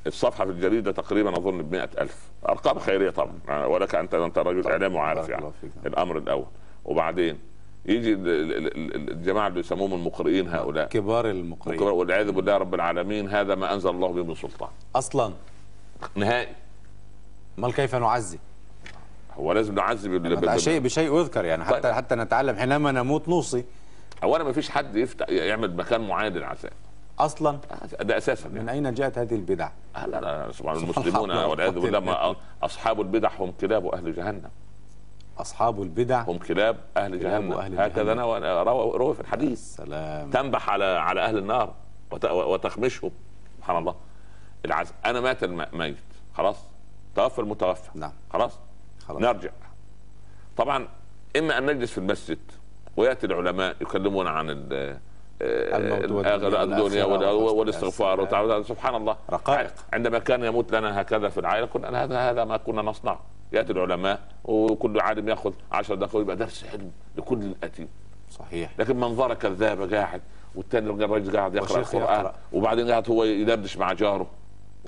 [0.06, 2.28] الصفحة في الجريدة تقريبا أظن ب ألف.
[2.48, 5.50] أرقام خيرية طبعا ولك أنت أنت رجل إعلام وعارف يعني.
[5.86, 6.46] الأمر الأول.
[6.84, 7.38] وبعدين
[7.86, 10.88] يجي ال- ال- ال- الجماعة اللي يسموهم المقرئين هؤلاء.
[10.88, 11.82] كبار المقرئين.
[11.82, 14.68] والعياذ بالله رب العالمين هذا ما أنزل الله به من سلطان.
[14.96, 15.32] أصلا.
[16.14, 16.48] نهائي.
[17.58, 18.38] أمال كيف نعزي؟
[19.36, 21.64] هو لازم هذا بال- شيء بشيء يذكر يعني.
[21.64, 21.92] حتى طيب.
[21.92, 22.56] حتى نتعلم.
[22.56, 23.64] حينما نموت نوصي.
[24.22, 26.72] اولا ما فيش حد يفتح يعمل مكان معين للعزاء
[27.18, 27.58] أصلا؟
[28.00, 28.48] ده أساسا.
[28.48, 28.60] يعني.
[28.60, 31.30] من أين جاءت هذه البدع؟ لا لا لا سبحان المسلمون.
[31.30, 34.50] والعياذ بالله ما أصحاب البدع هم كلاب أهل جهنم.
[35.38, 37.80] أصحاب البدع؟ هم كلاب أهل كلاب جهنم.
[37.80, 38.14] هكذا.
[38.14, 39.60] نوى- روى في الحديث.
[39.76, 40.30] سلام.
[40.30, 41.74] تنبح على على أهل النار
[42.10, 43.10] وت- وتخمشهم.
[43.58, 43.94] سبحان الله.
[44.64, 45.96] العز أنا مات الم- ميت.
[46.34, 46.56] خلاص؟
[47.16, 47.90] توفى المتوفى.
[47.94, 48.12] نعم.
[48.32, 48.58] خلاص؟
[49.08, 49.22] خلاص.
[49.22, 49.50] نرجع.
[50.56, 50.88] طبعا
[51.36, 52.38] إما أن نجلس في المسجد
[52.98, 54.98] ويأتي العلماء يكلمون عن ال-
[55.42, 55.76] آه،
[56.64, 59.16] الدنيا والاستغفار سبحان الله.
[59.30, 59.70] رقائق.
[59.92, 63.18] عندما كان يموت لنا هكذا في العائلة كنا هذا هذا ما كنا نصنع.
[63.52, 67.88] يأتي العلماء وكل عالم يأخذ 10 دقائق يبقى درس علم لكل الاتيم
[68.30, 68.70] صحيح.
[68.78, 70.20] لكن منظره كذابه قاعد
[70.54, 72.32] والتاني الراجل قاعد يقرأ القرآن.
[72.52, 74.26] وبعدين قاعد هو يدردش مع جاره.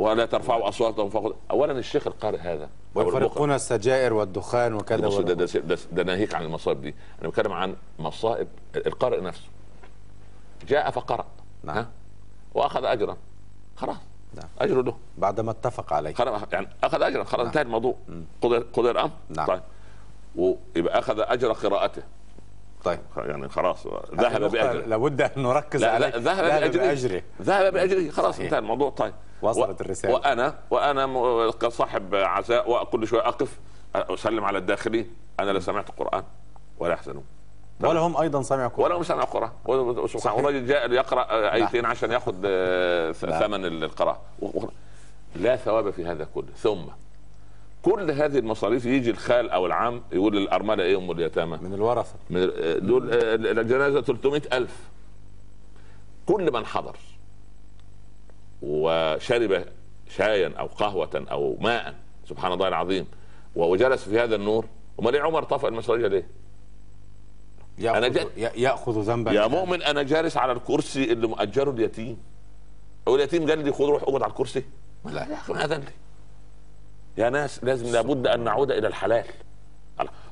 [0.01, 2.69] ولا ترفعوا أصواتهم فوق اولا الشيخ القارئ هذا.
[2.95, 6.95] ويفرقون السجائر والدخان وكذا بص ده, ولا- ده, ده, ده ناهيك عن المصائب دي.
[7.21, 9.49] أنا بتكلم عن مصائب القارئ نفسه.
[10.69, 11.27] جاء فقرأ
[11.65, 11.77] نعم.
[11.77, 11.89] ها؟
[12.55, 13.17] وأخذ اجرا.
[13.77, 13.97] خلاص.
[14.35, 14.49] نعم.
[14.61, 14.97] اجره له.
[15.19, 16.15] بعدما اتفق عليه.
[16.15, 17.25] خلاص يعني أخذ اجرا.
[17.25, 17.47] خلاص نعم.
[17.47, 17.95] انتهى الموضوع.
[18.43, 19.11] قضي قضي الأمر.
[19.29, 19.47] نعم.
[19.47, 19.61] طيب.
[20.37, 22.03] ويبقى أخذ أجر قراءته.
[22.85, 23.01] طيب.
[23.17, 24.87] يعني خلاص ذهب بأجره.
[24.87, 26.81] لابد أن نركز لا عليه لا ذهب بأجره.
[26.83, 27.23] بأجره.
[27.43, 28.11] ذهب بأجره.
[28.11, 28.41] خلاص.
[28.41, 28.91] انتهى الموضوع.
[28.91, 29.15] طيب.
[29.43, 30.15] وصلت و- الرسالة.
[30.15, 33.59] وأنا وأنا كصاحب عزاء وكل شوية أقف
[33.95, 36.25] أسلم على الداخلين أنا لا سمعت القرآن
[36.79, 37.25] ولا يحزنون.
[37.81, 41.85] ولا هم أيضا سمعوا ولا قرآن هم سمعوا قراءة و- سبحان الله جاء ليقرأ آيتين
[41.87, 43.13] عشان ياخذ آه،.
[43.13, 43.65] ثمن
[44.43, 44.69] و-
[45.37, 46.49] لا ثواب في هذا كله.
[46.57, 46.83] ثم
[47.83, 52.15] كل هذه المصاريف يجي الخال أو العم يقول للأرملة إيه أم اليتامى؟ من الورثة.
[52.31, 52.41] من
[52.87, 54.77] دول آه، الجنازة 300 ألف.
[56.27, 56.97] كل من حضر.
[58.63, 59.65] وشرب
[60.17, 61.95] شايا أو قهوة أو ماء
[62.29, 63.07] سبحان الله العظيم.
[63.57, 64.67] وجلس في هذا النور.
[65.01, 66.29] أمال ليه عمر طفأ المسؤوليه ليه؟
[67.79, 69.33] أنا ياخذ جاي- ي- يأخذ ذنبا.
[69.33, 72.17] يا مؤمن أنا جالس على الكرسي اللي مؤجره اليتيم.
[73.09, 74.65] هو اليتيم قال لي خذ روح أقعد على الكرسي.
[75.05, 75.27] لا.
[75.29, 75.93] يا أخي ما اذن لي
[77.25, 79.25] يا ناس لازم لابد أن نعود إلى الحلال.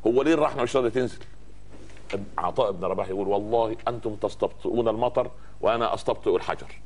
[0.06, 1.18] هو ليه الرحمة مش راضية تنزل؟
[2.38, 6.80] عطاء بن رباح يقول والله أنتم تستبطئون المطر وأنا أستبطئ الحجر.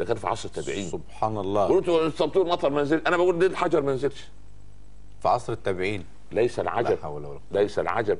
[0.00, 0.88] ده كان في عصر التابعين.
[0.88, 1.66] سبحان الله.
[1.66, 3.02] قلت تستبطئوا المطر ما نزل.
[3.06, 4.28] أنا بقول ليه الحجر ما نزلش.
[5.22, 6.04] في عصر التابعين.
[6.32, 6.90] ليس العجب.
[6.90, 7.40] لا حول ولا قوة.
[7.62, 8.18] ليس العجب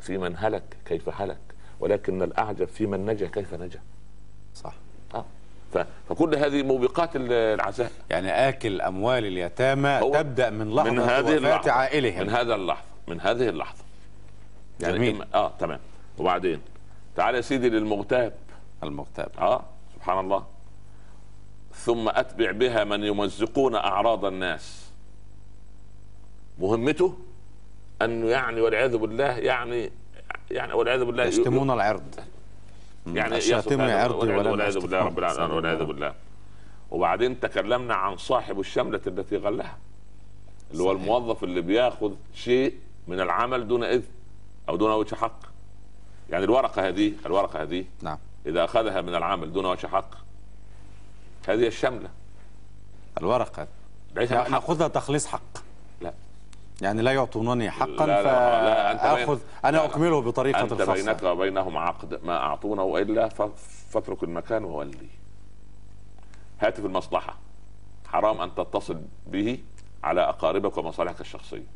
[0.00, 1.38] في من هلك كيف هلك
[1.80, 3.80] ولكن الأعجب في من نجا كيف نجا.
[4.54, 4.74] صح.
[5.74, 7.92] ف- فكل هذه موبقات ال- العزاء.
[8.10, 11.72] يعني آكل أموال اليتامى تبدأ من لحظة من هذه اللحظة.
[11.72, 12.20] عائلهم.
[12.20, 12.84] من هذا اللحظة.
[13.08, 13.84] من هذه اللحظة.
[14.80, 15.22] جميل.
[15.22, 15.80] إما- آه تمام.
[16.18, 16.60] وبعدين؟
[17.16, 18.32] تعال يا سيدي للمغتاب.
[18.82, 19.30] المغتاب.
[19.38, 19.62] آه
[19.94, 20.44] سبحان الله.
[21.84, 24.90] ثم أتبع بها من يمزقون أعراض الناس.
[26.58, 27.18] مهمته
[28.02, 29.90] انه يعني والعياذ بالله يعني
[30.50, 32.14] يعني والعياذ بالله يشتمون العرض.
[33.06, 35.86] يعني هذا عرضي والعياذ- بالله رب العالمين والعياذ الله.
[35.92, 36.14] بالله.
[36.90, 39.78] وبعدين تكلمنا عن صاحب الشملة التي غلها
[40.72, 40.92] اللي هو.
[40.92, 42.74] الموظف اللي بياخذ شيء
[43.08, 44.02] من العمل دون إذن
[44.68, 45.40] أو دون وجه حق.
[46.30, 48.18] يعني الورقة هذه الورقة هذه نعم.
[48.46, 50.10] إذا أخذها من العمل دون وجه حق
[51.48, 52.10] هذه الشملة.
[53.18, 53.66] الورقة.
[54.16, 55.40] ليس ناخذها تخليص حق.
[56.00, 56.12] لا.
[56.82, 59.84] يعني لا يعطونني حقا لا- لا- فاخذ أنا.
[59.84, 63.28] أكمله بطريقة أنت بينك خاصه وبينهم عقد ما اعطونا والا
[63.90, 65.08] فاترك المكان وولي.
[66.60, 67.36] هاتف المصلحة.
[68.08, 69.58] حرام أن تتصل به
[70.04, 71.66] على أقاربك ومصالحك الشخصية.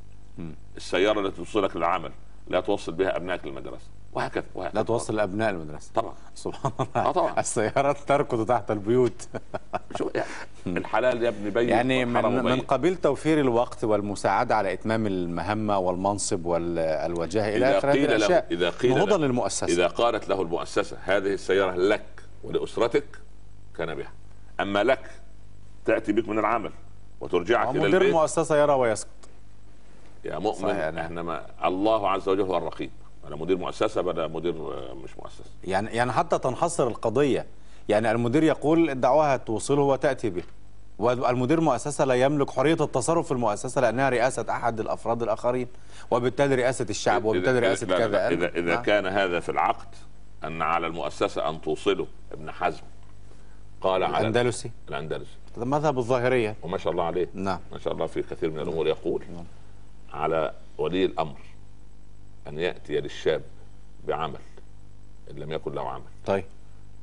[0.76, 2.12] السيارة التي توصلك للعمل
[2.48, 3.86] لا توصل بها أبنائك للمدرسة.
[4.14, 4.74] وهكذا وهكذا.
[4.74, 5.90] لا توصل لأبناء المدرسة.
[5.94, 6.14] طبعا.
[6.34, 7.12] سبحان الله.
[7.12, 7.40] طبعا.
[7.40, 9.28] السيارات تركض تحت البيوت.
[9.98, 12.60] شو يعني؟ الحلال يا ابني بين يعني من, من.
[12.60, 18.36] قبيل توفير الوقت والمساعدة على إتمام المهمة والمنصب والوجاهه إلى إذا آخر هذه قيل له
[18.36, 19.66] إذا قيل له للمؤسسة.
[19.66, 22.04] إذا قالت له المؤسسة هذه السيارة لك
[22.44, 23.04] ولأسرتك
[23.76, 24.12] كان بها.
[24.60, 25.10] أما لك
[25.84, 26.70] تأتي بك من العمل
[27.20, 28.02] وترجعك مدير البيت.
[28.02, 29.08] المؤسسة يرى ويسكت.
[30.24, 30.70] يا مؤمن.
[30.70, 32.90] إحنا ما الله عز وجل هو الرقيب.
[33.28, 35.44] أنا مدير مؤسسة بلا مدير آه، مش مؤسسة.
[35.64, 37.46] يعني يعني حتى تنحصر القضية.
[37.88, 40.42] يعني المدير يقول دعوها توصله وتأتي به.
[40.98, 45.66] والمدير مؤسسة لا يملك حرية التصرف في المؤسسة لأنها رئاسة أحد الأفراد الآخرين
[46.10, 48.28] وبالتالي رئاسة الشعب وبالتالي إذا- رئاسة لا- كذا.
[48.48, 48.82] إذا نعم.
[48.82, 49.86] كان هذا في العقد
[50.44, 52.82] أن على المؤسسة أن توصله ابن حزم.
[53.80, 54.70] قال على الأندلسي.
[55.56, 56.56] هذا مذهب الظاهرية.
[56.62, 57.28] وما شاء الله عليه.
[57.34, 57.58] نعم.
[57.72, 59.22] ما شاء الله في كثير من الأمور يقول
[60.12, 61.36] على ولي الأمر.
[62.48, 63.42] أن يأتي للشاب
[64.08, 64.40] بعمل
[65.30, 66.04] إن لم يكن له عمل.
[66.26, 66.44] طيب.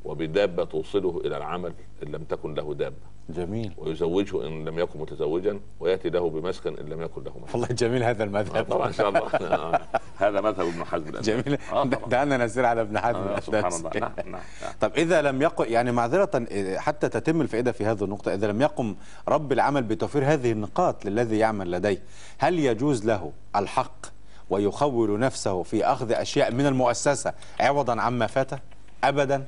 [0.06, 1.74] وبدابة توصله إلى العمل
[2.04, 3.12] إن لم تكن له دابة.
[3.30, 3.72] جميل.
[3.78, 7.60] ويزوجه إن لم يكن متزوجا ويأتي له بمسكن إن لم يكن له مسكن.
[7.60, 9.20] والله جميل هذا آه، المذهب طبعا إن شاء الله.
[9.36, 9.82] آه،
[10.18, 11.12] هذا مذهب ابن حزم.
[11.12, 11.58] جميل.
[11.72, 13.18] آه دعنا نسير على ابن حزم.
[13.18, 13.74] آه سبحان.
[13.74, 13.92] الله.
[14.00, 14.42] نعم نعم نعم.
[14.82, 18.62] طب إذا لم يقم يعني معذرة إيه، حتى تتم الفائدة في هذه النقطة إذا لم
[18.62, 18.96] يقم
[19.28, 22.02] رب العمل بتوفير هذه النقاط للذي يعمل لديه
[22.38, 24.06] هل يجوز له الحق
[24.52, 28.60] ويخول نفسه في أخذ أشياء من المؤسسة عوضا عما فاته
[29.04, 29.48] أبدا.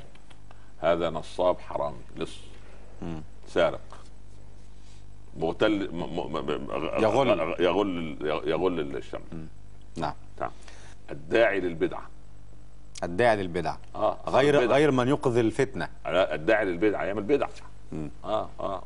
[0.79, 2.37] هذا نصاب حرامي لص.
[3.47, 3.79] سارق.
[5.39, 7.55] مغتل م- م- م- يغل.
[7.59, 9.21] يغل يغل الشمس.
[9.97, 10.13] نعم.
[10.41, 10.51] نعم
[11.11, 12.03] الداعي للبدعة.
[13.03, 14.75] الداعي للبدع آه غير البدعة.
[14.77, 15.89] غير من يقذي الفتنة.
[16.05, 17.49] الداعي للبدعة يعمل بدعه
[18.25, 18.83] آه آه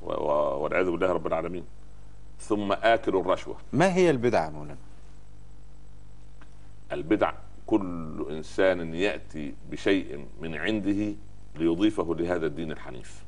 [0.62, 1.64] والعياذ بالله رب العالمين.
[2.40, 3.56] ثم اكل الرشوة.
[3.74, 4.78] ما هي البدع يا مولانا؟
[6.92, 7.32] البدع
[7.66, 11.14] كل إنسان يأتي بشيء من عنده
[11.56, 13.24] ليضيفه لهذا الدين الحنيف.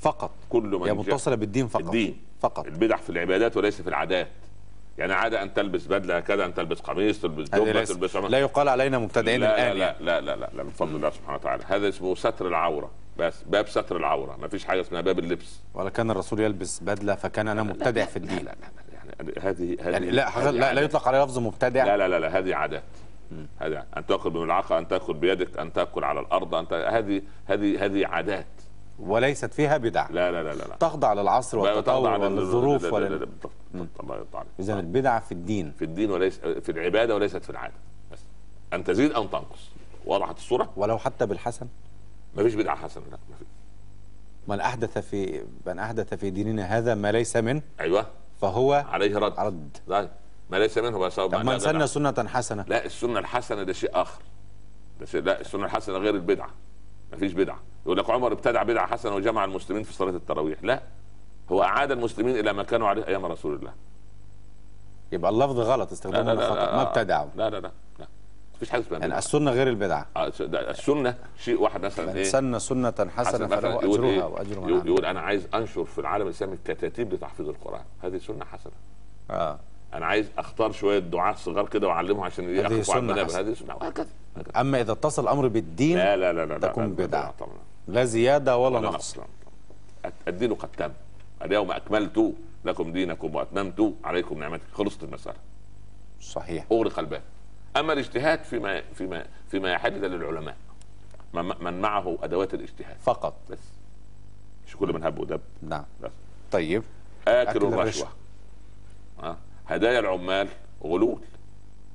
[0.00, 0.30] فقط.
[0.48, 1.84] كل من هي جاء- متصلة بالدين فقط.
[1.84, 2.16] الدين.
[2.40, 2.66] فقط.
[2.66, 4.28] البدع في العبادات وليس في العادات.
[4.98, 8.98] يعني عادة أن تلبس بدلة كذا أن تلبس قميص تلبس ليس تلبس لا يقال علينا
[8.98, 10.04] مبتدعين لا الآن لا, يعني.
[10.04, 11.64] لا لا لا لا من فضل الله سبحانه وتعالى.
[11.66, 12.90] هذا اسمه ستر العورة.
[13.18, 14.36] بس باب ستر العورة.
[14.36, 15.60] ما فيش حاجة اسمها باب اللبس.
[15.74, 18.38] ولا كان الرسول يلبس بدلة فكان أنا مبتدع في لا الدين.
[18.38, 18.74] لا لا يعني
[19.20, 20.80] هذه هذه يعني لا هذه لا, لا.
[20.80, 21.84] يطلق عليه لفظ مبتدع.
[21.84, 22.82] لا لا لا, لا هذه عادات.
[23.58, 26.66] هذه أن تاكل بملعقه أن تاكل بيدك أن تأكل على الأرض أن.
[26.72, 28.46] هذه هذه هذه عادات.
[28.98, 30.06] وليست فيها بدع.
[30.10, 30.76] لا لا لا لا.
[30.80, 33.28] تخضع للعصر والتطور لل- وللظروف لا- ولل...
[33.74, 35.72] الله يرضى عليك إذا البدع في الدين.
[35.78, 37.74] في الدين وليس في العبادة وليست في العادة.
[38.12, 38.18] بس.
[38.72, 39.70] أن تزيد أو تنقص.
[40.06, 41.66] وضحت الصورة؟ ولو حتى بالحسن.
[42.36, 43.46] ما فيش بدعة حسنة لا ما فيش.
[44.48, 48.06] من أحدث في من أحدث في ديننا هذا ما ليس منه أيوه.
[48.40, 49.38] فهو عليه رد.
[49.38, 49.76] رد.
[49.86, 50.08] لا
[50.50, 52.84] ما ليس منه بس طب من سن سنه حسنه لا.
[52.84, 53.62] السنة الحسنة.
[53.62, 54.22] ده شيء آخر.
[55.00, 56.50] ده شيء لا السنة الحسنة غير البدعة.
[57.12, 57.58] ما فيش بدعة.
[57.86, 60.58] يقول لك عمر ابتدع بدعة حسنة وجمع المسلمين في صلاة التراويح.
[60.62, 60.82] لا.
[61.52, 63.72] هو أعاد المسلمين إلى ما كانوا عليه أيام رسول الله.
[65.12, 68.06] يبقى اللفظ غلط استخدامه لا ما ابتدعوا لا لا لا لا.
[68.56, 69.18] مفيش حاجة اسمها يعني.
[69.18, 70.06] السنة غير البدعة.
[70.16, 74.60] آه، السنة شيء واحد مثلا من إيه؟ سن سنة حسنة حسن فله أجرها إيه؟ وأجر
[74.60, 77.84] من يقول, أنا عايز أنشر في العالم الإسلامي كتاتيب لتحفيظ القرآن.
[78.02, 78.72] هذه سنة حسنة.
[79.30, 79.58] آه.
[79.94, 83.40] أنا عايز أختار شوية دعاة صغار كده وأعلمهم عشان هذه يقفوا على المنابر.
[83.40, 84.06] هذه سنة وهكذا.
[84.36, 84.60] هكذا.
[84.60, 87.32] أما إذا اتصل الامر بالدين لا لا لا لا تكون لا،
[87.88, 89.16] لا، زيادة ولا لا نقص.
[90.28, 90.90] الدين قد تم.
[91.42, 92.32] اليوم أكملت
[92.64, 94.64] لكم دينكم وأتممت عليكم نعمتي.
[94.74, 95.36] خلصت المسألة.
[96.20, 96.64] صحيح.
[96.72, 97.22] اغلق الباب.
[97.76, 100.56] أما الاجتهاد فيما فيما فيما يحل ده للعلماء.
[101.32, 102.96] من من معه أدوات الاجتهاد.
[103.00, 103.34] فقط.
[103.50, 103.58] بس.
[104.66, 105.84] مش كل من هب ودب نعم.
[106.02, 106.10] بس.
[106.52, 106.82] طيب.
[107.28, 108.08] آكل أكل الرشوة.
[109.22, 109.36] آه.
[109.66, 110.48] هدايا العمال
[110.84, 111.20] غلول.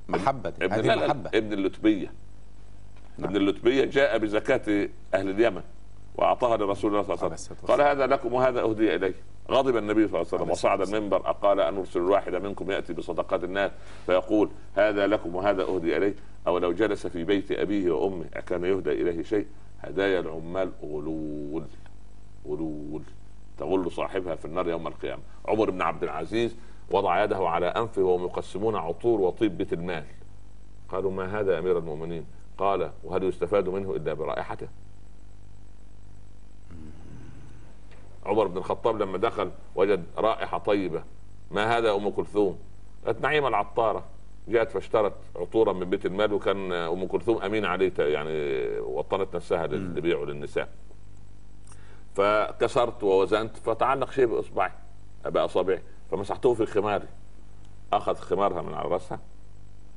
[0.08, 0.64] محبة دي.
[0.64, 0.90] ابن
[1.34, 2.12] ابن اللتبيه
[3.18, 3.28] نعم.
[3.28, 5.62] ابن اللتبيه جاء بزكاة أهل اليمن.
[6.16, 7.56] وأعطاها لرسول الله صلى الله عليه وسلم.
[7.68, 9.14] قال هذا لكم وهذا أهدي اليه
[9.50, 13.44] غضب النبي صلى الله عليه وسلم وصعد المنبر اقال أن أرسل الواحد منكم يأتي بصدقات
[13.44, 13.70] الناس
[14.06, 16.14] فيقول هذا لكم وهذا أهدي اليه
[16.46, 19.46] أو لو جلس في بيت أبيه وأمه أكان يهدى إليه شيء.
[19.80, 21.64] هدايا العمال غلول.
[22.46, 23.02] غلول.
[23.58, 25.22] تغل صاحبها في النار يوم القيامة.
[25.48, 26.56] عمر بن عبد العزيز
[26.90, 30.04] وضع يده على أنفه وهم يقسمون عطور وطيب بيت المال.
[30.88, 32.26] قالوا ما هذا يا أمير المؤمنين؟
[32.58, 34.68] قال وهل يستفاد منه إلا برائحته؟
[38.26, 41.02] عمر بن الخطاب لما دخل وجد رائحة طيبة.
[41.50, 42.58] ما هذا أم كلثوم؟
[43.06, 44.04] قالت نعيمه العطارة.
[44.48, 50.22] جاءت فاشترت عطورا من بيت المال وكان أم كلثوم امين عليه يعني وطنت نفسها للبيع
[50.22, 50.68] للنساء.
[52.14, 54.70] فكسرت ووزنت فتعلق شيء بإصبعي
[55.24, 57.08] باصابعي فمسحته في خماري.
[57.92, 59.20] أخذ خمارها من على رأسها.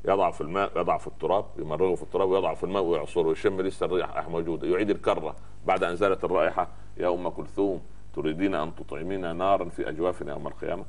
[0.06, 3.28] يضع في الماء يضع في التراب يمرغه في التراب ويضع في الماء ويعصره.
[3.28, 4.68] ويشم لسه الريحه موجودة.
[4.68, 6.68] يعيد الكرة بعد أن زالت الرائحة.
[6.98, 7.82] يا أم كلثوم
[8.16, 10.86] تريدين أن تطعمينا نارا في أجوافنا يوم القيامة؟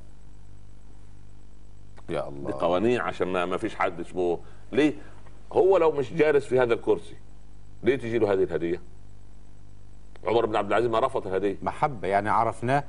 [2.09, 2.53] يا دي الله.
[2.53, 4.39] قوانين عشان ما, فيش حد اسمه.
[4.73, 4.95] ليه؟
[5.53, 7.17] هو لو مش جالس في هذا الكرسي
[7.83, 8.81] ليه تجي له هذه الهدية؟
[10.27, 11.57] عمر بن عبد العزيز ما رفض الهدية.
[11.63, 12.85] محبة يعني عرفناه.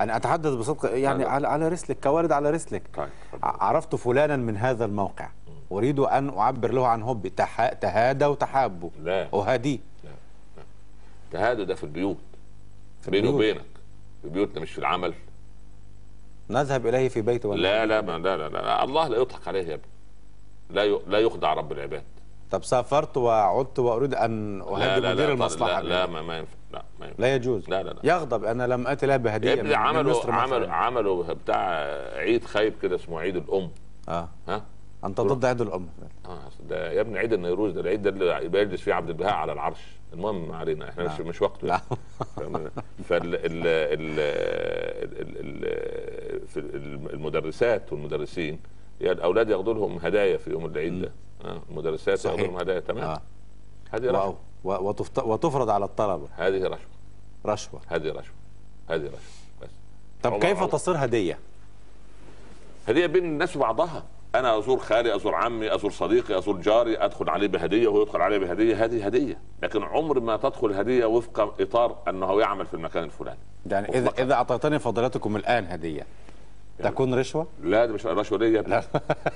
[0.00, 1.24] أنا أتحدث بصدق يعني.
[1.24, 2.82] على على رسلك كوارد على رسلك.
[2.94, 3.08] طيب
[3.42, 5.28] عرفت فلانا من هذا الموقع.
[5.72, 7.30] أريد أن أعبر له عن حبي.
[7.30, 7.72] تح...
[7.72, 8.90] تهادى وتحابوا.
[9.02, 9.28] لا.
[9.34, 9.78] اهاديه
[11.30, 12.16] تهادوا ده في البيوت.
[13.08, 13.28] بيني.
[13.28, 13.73] وبينك.
[14.24, 15.14] في بيوتنا مش في العمل.
[16.50, 18.84] نذهب إليه في بيته ولا؟ لا لا ما لا, لا لا لا.
[18.84, 19.86] الله لا يضحك عليه يا ابني.
[20.70, 21.00] لا ي...
[21.06, 22.02] لا يخدع رب العباد.
[22.50, 26.38] طب سافرت وعدت وأريد أن لا أهدي لا مدير لا المصلحة لا, لا ما, ما
[26.38, 26.56] ينفع.
[26.72, 27.18] لا ما ينفع.
[27.18, 27.68] لا يجوز.
[27.68, 28.00] لا لا لا.
[28.04, 28.44] يغضب.
[28.44, 30.68] أنا لم اتي له بهدية ابني عملوا عملوا.
[30.68, 31.58] عملوا بتاع
[32.16, 33.70] عيد خايب كده اسمه عيد الأم.
[34.08, 34.28] آه.
[34.48, 34.62] ها؟
[35.04, 35.88] أنت ضد عيد الأم.
[36.26, 36.38] آه
[36.68, 39.80] ده يا ابني عيد النيروز ده العيد ده اللي بيجلس فيه عبد البهاء على العرش
[40.12, 41.28] المهم ما علينا إحنا مش نعم.
[41.28, 41.80] مش وقته نعم.
[43.08, 44.18] فال ال ال
[45.20, 46.60] ال ال في
[47.14, 48.58] المدرسات والمدرسين
[49.00, 51.12] يعني الأولاد ياخذوا لهم هدايا في يوم العيد ده
[51.44, 52.32] آه، المدرسات صحيح.
[52.32, 53.22] ياخذوا لهم هدايا تمام آه.
[53.90, 54.10] هذه.
[54.10, 54.36] رشوة.
[55.24, 56.78] وتفرض على الطلبة هذه رشوة
[57.46, 58.34] رشوة هذه رشوة
[58.90, 59.18] هذه رشوة
[59.62, 59.68] بس
[60.22, 60.64] طب كيف.
[60.64, 61.38] تصير هدية
[62.88, 64.04] هدية بين الناس وبعضها
[64.34, 68.38] أنا أزور خالي أزور عمي أزور صديقي أزور جاري أدخل عليه بهدية وهو يدخل عليه
[68.38, 73.38] بهدية هذه هدية لكن عمر ما تدخل هدية وفق إطار أنه يعمل في المكان الفلاني
[73.66, 74.10] يعني إذا.
[74.18, 76.06] إذا أعطيتني فضيلتكم الآن هدية
[76.82, 78.74] تكون رشوة لا ده مش رشوة ليه يا ابني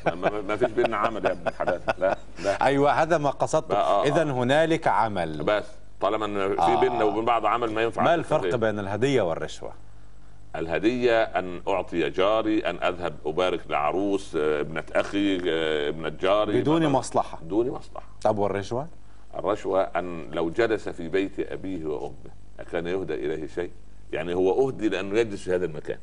[0.07, 0.14] لا.
[0.49, 4.05] ما, فيش بيننا عمل يا ابن الحلال لا لا أيوه هذا ما قصدته آه، آه.
[4.05, 5.64] اذا هنالك عمل بس
[6.01, 6.80] طالما إن في آه.
[6.80, 8.57] بيننا وبين بعض عمل ما ينفع ما الفرق.
[8.57, 9.72] بين الهدية والرشوة
[10.57, 16.61] الهدية أن أعطي جاري أن أذهب أبارك لعروس آه، ابنة أخي آه، ابنة جاري.
[16.61, 16.86] بدون.
[16.86, 17.38] مصلحة.
[17.42, 18.07] بدون مصلحة.
[18.22, 18.88] طب والرشوة؟
[19.34, 22.14] الرشوة أن لو جلس في بيت أبيه وأمه
[22.61, 23.70] أكان يهدى إليه شيء؟
[24.12, 25.99] يعني هو أهدي لأنه يجلس في هذا المكان.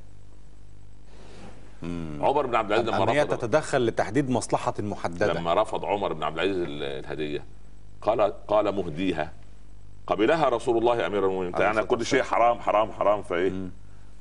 [2.22, 5.34] عمر بن عبد العزيز لما رفض تتدخل لتحديد مصلحة محددة.
[5.34, 7.46] لما رفض عمر بن عبد العزيز ال- الهدية
[8.02, 9.34] قال قال مهديها.
[10.08, 11.54] قبلها رسول الله أمير المؤمنين.
[11.60, 13.52] يعني كل شيء حرام حرام حرام فإيه؟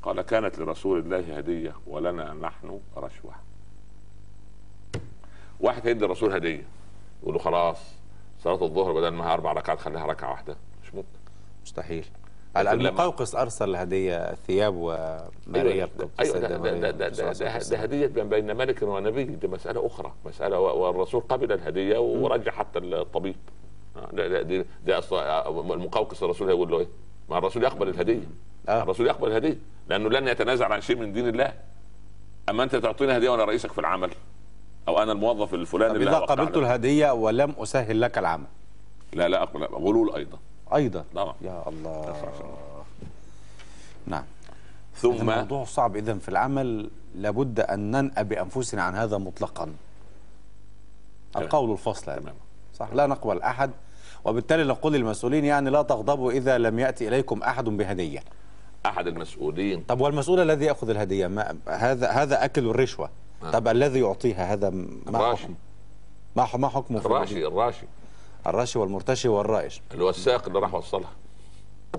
[0.04, 3.32] قال كانت لرسول الله هدية ولنا نحن رشوة.
[5.60, 6.64] واحد هيدي الرسول هدية؟
[7.22, 7.78] يقول له خلاص
[8.38, 10.56] صلاة الظهر بدل ما هي أربع ركعات خليها ركعة واحدة.
[10.82, 11.08] مش ممكن.
[11.64, 12.04] مستحيل.
[12.56, 17.32] المقوقس أرسل هدية ثياب وماريا القدس أيوه ده, ده, ده, ده, ده,
[17.70, 17.78] ده.
[17.78, 19.24] هدية بين ملك ونبي.
[19.24, 20.12] دي مسألة أخرى.
[20.26, 23.36] مسألة و- والرسول قبل الهدية ورجع حتى الطبيب.
[23.96, 26.86] آه، ده ده دي, دي أصلا المقوقس الرسول هيقول له إيه؟
[27.30, 28.22] ما الرسول يقبل الهدية.
[28.68, 28.82] آه.
[28.82, 29.58] الرسول يقبل الهدية.
[29.88, 31.52] لأنه لن يتنازل عن شيء من دين الله.
[32.48, 34.10] أما أنت تعطيني هدية وأنا رئيسك في العمل
[34.88, 36.56] أو أنا الموظف الفلاني اللي إذا قبلت.
[36.56, 38.46] الهدية ولم أسهل لك العمل.
[39.12, 40.38] لا لا اقبل غلول أيضا.
[40.74, 41.34] أيضا؟ طبعا.
[41.40, 42.14] يا الله.
[44.06, 44.24] نعم.
[44.94, 45.96] ثم الموضوع صعب.
[45.96, 49.72] اذا في العمل لابد أن ننأى بأنفسنا عن هذا مطلقا.
[51.36, 52.20] القول الفصل هذا.
[52.20, 52.34] تمام.
[52.74, 52.88] صح.
[52.92, 53.70] لا نقبل أحد
[54.24, 58.24] وبالتالي نقول للمسؤولين يعني لا تغضبوا إذا لم يأتي إليكم أحد بهدية.
[58.86, 59.84] أحد المسؤولين.
[59.88, 63.10] طب والمسؤول الذي يأخذ الهدية؟ ما هذا هذا أكل الرشوة.
[63.42, 63.50] آه.
[63.50, 65.46] طب الذي يعطيها؟ هذا ما الراشي.
[66.36, 67.86] ما ما حكمه في الراشي؟ الراشي.
[68.46, 69.82] الراشي والمرتشي والرائش.
[69.92, 71.10] اللي هو الساق اللي راح وصلها.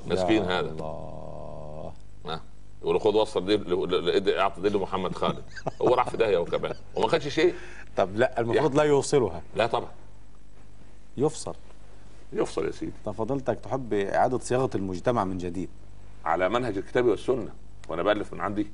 [0.08, 0.70] مسكين هذا.
[0.70, 0.86] الله.
[0.86, 2.42] آه.
[2.82, 5.44] يقول خد وصل دي ل- اعطي دي لمحمد خالد.
[5.82, 7.54] هو راح في داهية وكمان وما خدش شيء.
[7.98, 9.42] طب لا المفروض لا يوصلها.
[9.56, 9.90] لا طبعا.
[11.18, 11.56] يفصل.
[12.34, 12.92] يفصل يا سيدي.
[13.06, 15.70] طب فضلتك تحب إعادة صياغة المجتمع من جديد.
[16.26, 17.54] على منهج الكتاب والسنة.
[17.88, 18.68] وأنا بألف من عندي.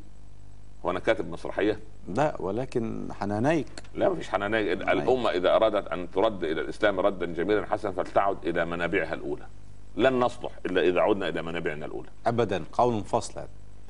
[0.83, 1.79] وأنا كاتب مسرحية.
[2.07, 3.67] لا ولكن حنانيك.
[3.95, 8.47] لا ما فيش حنانية الأمة إذا أرادت أن ترد إلى الإسلام ردا جميلا حسنا فلتعد
[8.47, 9.47] إلى منابعها الأولى.
[9.95, 12.09] لن نصلح إلا إذا عدنا إلى منابعنا الأولى.
[12.25, 12.63] ابدا.
[12.73, 13.49] قول فصل هذا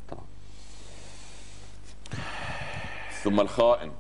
[0.10, 0.24] طبعا
[3.24, 3.92] ثم الخائن.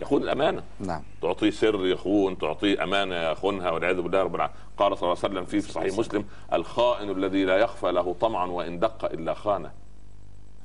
[0.00, 0.62] يخون الأمانة.
[0.80, 1.02] نعم.
[1.22, 4.58] تعطيه سر يخون تعطيه أمانة يخونها والعياذ بالله رب العالمين.
[4.76, 8.78] قال صلى الله عليه وسلم في صحيح مسلم الخائن الذي لا يخفى له طمع وإن
[8.78, 9.70] دق إلا خانه.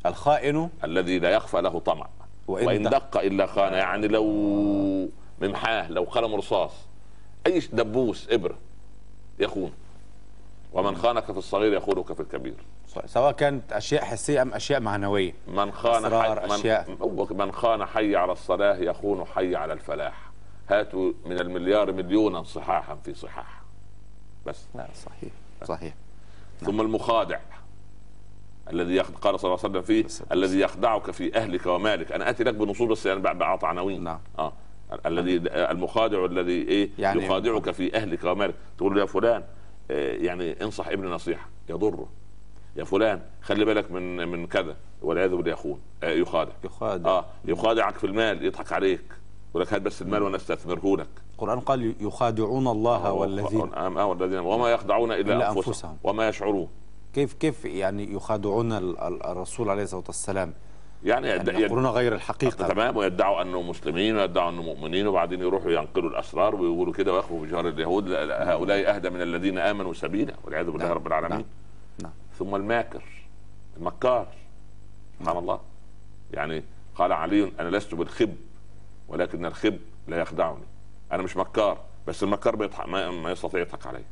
[0.05, 2.07] الخائن؟ الذي لا يخفى له طمع.
[2.47, 4.23] وإن وإن دق- دق إلا خانه يعني لو
[5.41, 6.71] ممحاه لو قلم رصاص.
[7.47, 8.57] أي دبوس ابره
[9.39, 9.71] يخون
[10.73, 12.53] ومن خانك في الصغير يخونك في الكبير.
[13.05, 15.33] سواء كانت أشياء حسية أم أشياء معنوية.
[15.47, 16.89] من خان أسرار، حي أشياء.
[17.01, 20.31] من, من خان حي على الصلاة يخون حي على الفلاح.
[20.69, 23.61] هاتوا من المليار مليونا صحاحا في صحاح.
[24.45, 24.65] بس.
[24.75, 25.31] لا صحيح.
[25.63, 25.93] صحيح.
[26.61, 27.39] ثم المخادع.
[28.69, 29.15] الذي يخد...
[29.15, 30.31] قال صلى الله عليه وسلم فيه بس- بس.
[30.31, 32.11] الذي يخدعك في أهلك ومالك.
[32.11, 34.19] أنا آتي لك بنصوص بس يعني بعطى عناوين نعم.
[34.39, 34.53] آه.
[35.05, 38.55] الذي المخادع الذي إيه؟ يعني- يخادعك في أهلك ومالك.
[38.77, 39.43] تقول له يا فلان
[39.91, 41.49] آه، يعني انصح ابني نصيحة.
[41.69, 42.07] يضره.
[42.77, 46.51] يا فلان خلي بالك من من كذا والعياذ بالله يخون آه، يخادع.
[46.63, 47.09] يخادع.
[47.09, 49.01] آه يخادعك في المال يضحك عليك.
[49.49, 51.07] يقول لك هات بس المال وأنا استثمره لك.
[51.33, 55.65] القرآن قال يخادعون الله والذين آه، والذين وما يخدعون إلا, إلا أنفسهم.
[55.67, 55.97] أنفسهم.
[56.03, 56.67] وما يشعرون.
[57.13, 60.53] كيف كيف يعني يخادعون ال- ال- الرسول عليه الصلاة والسلام؟
[61.03, 62.67] يعني يعني يقولون غير الحقيقة.
[62.67, 62.97] تمام.
[62.97, 68.07] ويدعوا أنهم مسلمين ويدعوا أنهم مؤمنين وبعدين يروحوا ينقلوا الأسرار ويقولوا كده ويخفوا بجار اليهود.
[68.09, 71.31] لا- لا، هؤلاء أهدى من الذين آمنوا سبيلا والعياذ بالله نعم، رب العالمين.
[71.31, 71.45] نعم.
[72.39, 73.03] ثم الماكر
[73.77, 74.27] المكار
[75.19, 75.59] سبحان الله.
[76.33, 76.63] يعني
[76.95, 78.35] قال علي أنا لست بالخب
[79.07, 80.63] ولكن الخب لا يخدعني.
[81.11, 81.77] أنا مش مكار
[82.07, 84.03] بس المكار بيضحك ما, ما يستطيع يضحك علي.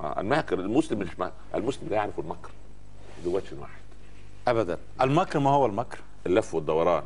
[0.00, 1.08] آه، الماكر المسلم مش
[1.54, 2.50] المسلم لا يعرف المكر
[3.24, 3.80] ذو وجه واحد.
[4.48, 4.78] ابدا.
[5.00, 7.02] المكر ما هو المكر؟ اللف والدوران.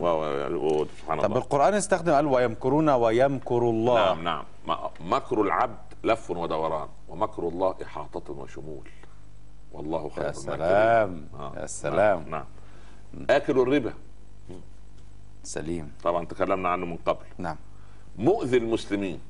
[0.00, 0.06] و-
[0.54, 1.38] و- سبحان طب الله.
[1.38, 4.14] القرآن استخدم قال ويمكرون ويمكر الله.
[4.14, 4.44] نعم نعم.
[5.00, 8.88] مكر العبد لف ودوران ومكر الله إحاطة وشمول.
[9.72, 10.32] والله خير يا.
[10.32, 11.28] سلام.
[11.34, 11.52] آه.
[11.56, 12.18] يا سلام.
[12.28, 12.44] نعم,
[13.14, 13.26] نعم.
[13.30, 13.92] آكل الربا.
[15.42, 15.92] سليم.
[16.02, 17.24] طبعا تكلمنا عنه من قبل.
[17.38, 17.56] نعم.
[18.18, 19.20] مؤذي المسلمين.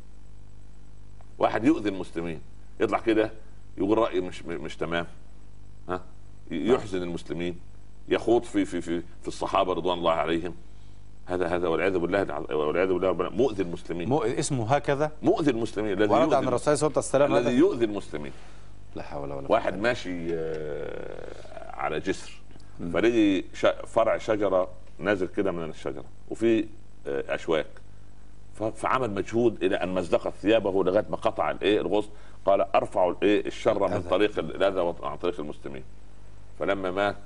[1.39, 2.41] واحد يؤذي المسلمين.
[2.81, 3.31] يطلع كده
[3.79, 5.07] يقول رأي مش مش تمام.
[5.89, 6.01] ها؟
[6.51, 7.59] يحزن المسلمين.
[8.09, 10.55] يخوض في في في في الصحابة رضوان الله عليهم.
[11.27, 13.29] هذا هذا والعياذ بالله والعياذ بالله ربنا.
[13.29, 14.09] مؤذي المسلمين.
[14.09, 15.93] مو اسمه هكذا؟ مؤذي المسلمين.
[15.93, 18.33] الذي ورد عن الرسول صلى الله عليه وسلم الذي؟ يؤذي المسلمين.
[18.95, 22.33] لا حول ولا واحد ماشي آه، على جسر.
[22.93, 23.43] فلقي
[23.87, 24.69] فرع شجرة
[24.99, 26.67] نازل كده من الشجرة وفي
[27.07, 27.67] آه، أشواك.
[28.75, 32.11] فعمل مجهود إلى أن مزقت ثيابه لغاية ما قطع الإيه الغصن.
[32.45, 34.03] قال أرفع الإيه الشر من.
[34.03, 35.83] طريق ال- الأذى عن طريق المسلمين
[36.59, 37.17] فلما مات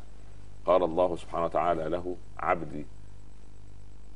[0.66, 2.86] قال الله سبحانه وتعالى له عبدي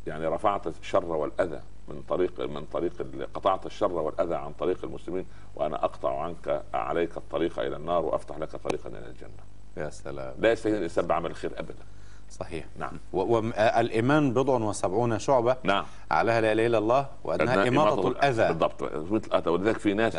[0.07, 1.61] يعني رفعت الشر والأذى.
[1.91, 2.93] من طريق من طريق
[3.35, 5.27] قطعت الشر والأذى عن طريق المسلمين
[5.57, 9.43] وأنا أقطع عنك عليك الطريق إلى النار وأفتح لك طريقا إلى الجنة.
[9.77, 10.35] يا سلام.
[10.39, 11.85] لا يستهين الإنسان بعمل الخير ابدا.
[12.31, 12.67] صحيح.
[12.79, 12.93] نعم.
[13.13, 15.57] والإيمان بضع وسبعون شعبة.
[15.63, 15.85] نعم.
[16.11, 18.49] عليها لا إله إلا الله وأنها إماطة الأذى.
[18.49, 18.83] بالضبط.
[18.83, 19.51] مثل الأذى.
[19.51, 20.15] ولذلك في ناس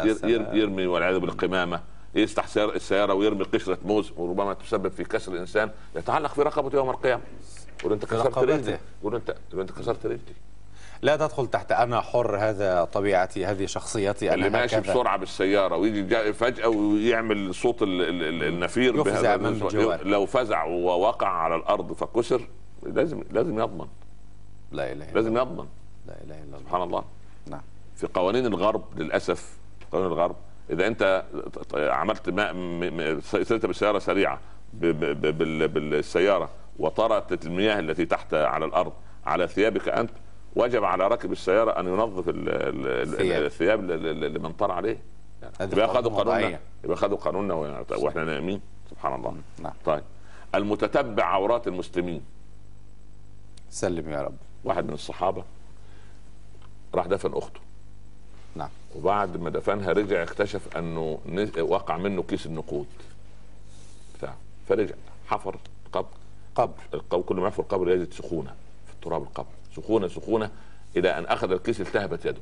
[0.53, 1.81] يرمي والعياذ بالقمامه
[2.15, 7.21] يفتح السيارة ويرمي قشرة موز وربما تسبب في كسر الإنسان يتعلق في رقبته يوم القيامة.
[7.79, 8.55] يقول أنت كسرت رقبته.
[8.55, 8.79] رجلي.
[9.01, 10.33] يقول انت يقول أنت كسرت رجلي.
[11.01, 14.93] لا تدخل تحت أنا حر هذا طبيعتي هذه شخصيتي اللي أنا ماشي هكذا.
[14.93, 19.69] بسرعة بالسيارة ويجي جا- فجأة ويعمل صوت ال- ال- ال- النفير يفزع من النوع.
[19.69, 20.03] بجواره.
[20.03, 22.41] لو فزع ووقع على الأرض فكسر
[22.83, 23.87] لازم لازم يضمن
[24.71, 25.67] لا إله إلا لازم الله يضمن
[26.07, 27.03] لا إله إلا الله سبحان الله
[27.47, 27.61] نعم
[27.95, 29.57] في قوانين الغرب للأسف
[29.91, 30.35] قوانين الغرب
[30.69, 31.23] إذا أنت
[31.75, 32.29] عملت
[33.23, 34.39] سيرت بسياره سريعة
[34.73, 38.93] بالسيارة وطرأت المياه التي تحت على الأرض
[39.25, 40.09] على ثيابك أنت
[40.55, 43.43] وجب على راكب السيارة أن ينظف ال- ال- ال- الثياب.
[43.43, 44.97] الثياب ل- ل- لمن طار عليه.
[45.61, 46.59] يبقى خدوا قانون قانوننا.
[46.83, 47.53] يبقى خدوا قانوننا
[47.97, 49.35] وإحنا نايمين سبحان الله.
[49.59, 49.73] نعم.
[49.85, 50.03] طيب.
[50.55, 52.21] المتتبع عورات المسلمين.
[53.69, 54.35] سلم يا رب.
[54.63, 55.43] واحد من الصحابة
[56.95, 57.59] راح دفن أخته.
[58.55, 58.69] نعم.
[58.95, 61.19] وبعد ما دفنها رجع اكتشف أنه
[61.59, 62.87] وقع منه كيس النقود.
[64.17, 64.37] بتاعه
[64.69, 64.95] فرجع.
[65.27, 65.55] حفر
[65.93, 66.07] قبر.
[66.55, 66.73] قبر.
[66.93, 68.53] القبر كل ما يحفر قبر يجد سخونة
[68.87, 69.47] في التراب القبر.
[69.81, 70.51] سخونة سخونة
[70.95, 72.41] إلى أن أخذ الكيس التهبت يده.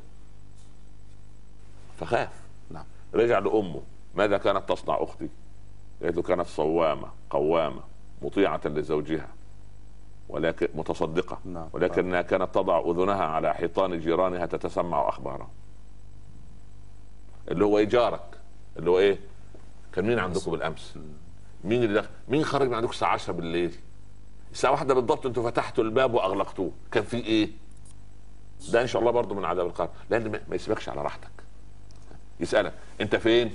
[1.99, 2.29] فخاف.
[2.71, 2.85] نعم.
[3.13, 3.81] رجع لأمه.
[4.15, 5.29] ماذا كانت تصنع أختي؟
[6.03, 7.81] قالت له كانت صوامة قوامة
[8.21, 9.27] مطيعة لزوجها
[10.29, 11.39] ولكن متصدقة.
[11.45, 11.69] نعم.
[11.73, 15.49] ولكنها كانت تضع أذنها على حيطان جيرانها تتسمع اخبارهم
[17.51, 18.38] اللي هو إيه جارك
[18.77, 19.19] اللي هو إيه؟
[19.93, 20.97] كان مين عندكم بالأمس؟
[21.63, 23.75] مين اللي دخل؟ مين خرج من عندكم الساعة 10 بالليل؟
[24.52, 26.72] الساعة واحدة بالضبط أنتوا فتحتوا الباب وأغلقتوه.
[26.91, 27.50] كان في إيه؟
[28.72, 31.30] ده إن شاء الله برضو من عذاب القبر لأن ما- يسيبكش على راحتك.
[32.39, 33.52] يسألك أنت فين؟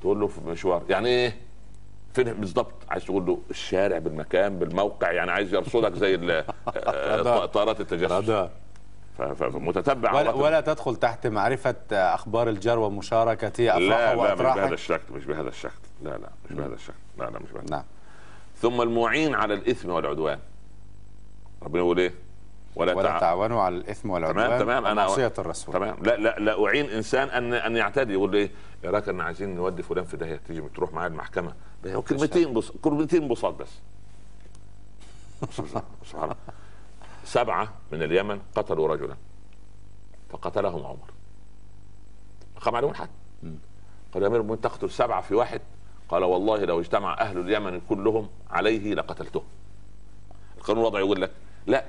[0.00, 0.82] تقول له في مشوار.
[0.88, 1.36] يعني إيه؟
[2.14, 6.14] فين بالظبط عايز تقول له الشارع بالمكان بالموقع يعني عايز يرصدك زي
[6.76, 8.48] آه، طائرات التجسس.
[9.18, 15.14] فمتتبع ولا, ولا تدخل تحت معرفة أخبار الجار ومشاركته لا أفراحه لا مش بهذا الشكل
[15.14, 15.72] مش بهذا الشكل.
[16.02, 16.94] لا لا مش بهذا الشكل.
[17.18, 17.66] لا لا مش بهذا.
[17.70, 17.84] نعم.
[18.64, 20.38] ثم المعين على الإثم والعدوان.
[21.62, 22.14] ربنا يقول إيه؟
[22.76, 23.18] ولا, ولا تع...
[23.18, 24.86] تعاونوا على الإثم والعدوان تمام تمام.
[24.86, 25.74] أنا الرسول.
[25.74, 25.96] تمام.
[26.02, 28.12] لا لا لا أعين إنسان أن أن يعتدي.
[28.12, 28.50] يقول لي إيه؟
[28.84, 30.36] يا راك ان عايزين نودي فلان في داهية.
[30.36, 31.54] تيجي تروح معايا المحكمة.
[32.08, 33.70] كلمتين بص كلمتين بساط بس.
[35.50, 35.82] سبحان
[36.24, 36.36] الله.
[37.24, 39.16] سبعة من اليمن قتلوا رجلا.
[40.30, 41.10] فقتلهم عمر.
[42.60, 43.10] قام عليهم الحد
[44.14, 45.60] قال يا أمير المؤمنين تقتل سبعة في واحد؟
[46.08, 49.42] قال والله لو اجتمع أهل اليمن كلهم عليه لقتلته.
[50.58, 51.30] القانون الوضعي يقول لك
[51.66, 51.84] لا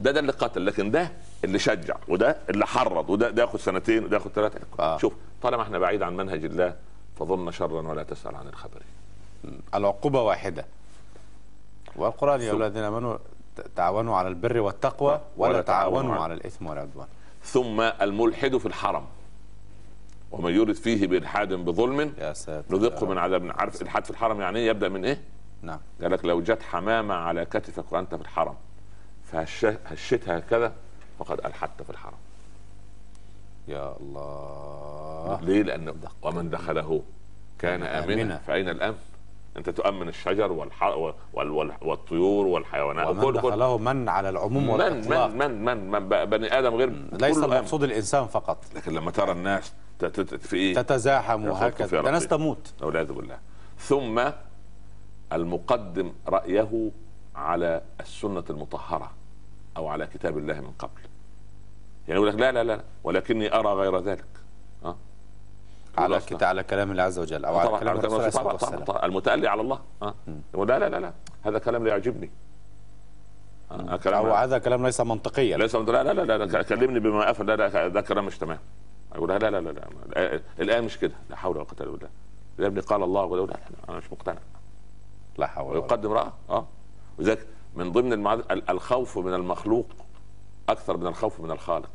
[0.00, 1.12] ده ده اللي قتل لكن ده
[1.44, 4.60] اللي شجع وده اللي حرض وده ده ياخد سنتين وده ياخد ثلاثة.
[4.80, 4.98] آه.
[4.98, 5.12] شوف
[5.42, 6.74] طالما إحنا بعيد عن منهج الله
[7.18, 8.82] فظن شرا ولا تسأل عن الخبر.
[9.74, 10.64] العقوبة واحدة.
[11.96, 13.16] والقرآن يا الذين آمنوا
[13.56, 17.06] ت- تعاونوا على البر والتقوى ولا, ولا تعاونوا على- الإثم والعدوان.
[17.44, 19.04] ثم الملحد في الحرم.
[20.30, 23.18] ومن يرد فيه بإلحاد بظلم يا ساتر نذقه من.
[23.18, 25.20] عذاب عارف الحاد في الحرم يعني إيه يبدأ من إيه؟
[25.62, 28.54] نعم قال لك لو جت حمامة على كتفك وأنت في الحرم
[29.24, 30.72] فهشتها هكذا
[31.18, 32.16] فقد ألحدت في الحرم
[33.68, 37.02] يا الله ليه؟ لأنه ومن دخله
[37.58, 38.38] كان آمنا.
[38.38, 38.96] فأين الأمن؟
[39.56, 40.82] أنت تؤمن الشجر والح...
[40.82, 41.14] وال...
[41.50, 41.72] وال...
[41.82, 46.74] والطيور والحيوانات ومن كل- دخله من على العموم من من من من, من بني آدم
[46.74, 47.38] غير ليس.
[47.38, 49.72] المقصود الإنسان فقط لكن لما ترى الناس
[50.04, 52.26] في إيه؟ تتزاحم وهكذا ده ناس.
[52.26, 53.38] تموت والعياذ بالله
[53.78, 54.30] ثم
[55.32, 56.90] المقدم رأيه
[57.36, 59.10] على السنة المطهرة
[59.76, 61.00] أو على كتاب الله من قبل
[62.08, 64.24] يعني يقول لك لا لا لا ولكني أرى غير ذلك
[64.84, 64.96] أه؟
[65.98, 66.20] على.
[66.20, 69.48] كتاب على كلام الله عز وجل أو على كلام الرسول عليه طبعا, والسلام طبعا, المتألي
[69.48, 70.14] على الله ها
[70.54, 72.30] يقول لا لا لا لا هذا كلام لا يعجبني
[73.70, 77.56] آه، كلام هذا كلام ليس منطقيا ليس لا لا لا لا كلمني بما افل لا
[77.56, 78.58] لا ده كلام مش تمام
[79.14, 80.40] يقول لا لا لا لا لا.
[80.58, 81.14] الآن مش كده.
[81.30, 82.08] لا حول ولا قوة إلا بالله.
[82.58, 83.58] يا ابني قال الله ولا لا
[83.88, 84.38] أنا مش مقتنع.
[85.38, 85.82] لا حول ولا قوة.
[85.82, 86.30] ويقدم رأى.
[86.50, 86.66] آه.
[87.18, 89.86] وذلك من ضمن المعاد ال- الخوف من المخلوق
[90.68, 91.90] أكثر من الخوف من الخالق.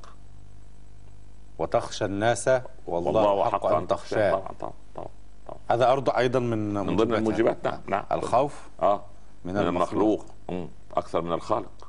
[1.60, 2.50] وتخشى الناس
[2.88, 4.32] والله حق أن تخشاه.
[4.32, 5.08] طبعا طبعا طبعا
[5.48, 5.58] طبعا.
[5.72, 8.06] هذا أرض أيضا من من ضمن الموجبات نعم نعم.
[8.12, 9.04] الخوف آه.
[9.46, 10.26] من من المخلوق.
[10.50, 10.68] مم.
[10.98, 11.85] أكثر من الخالق.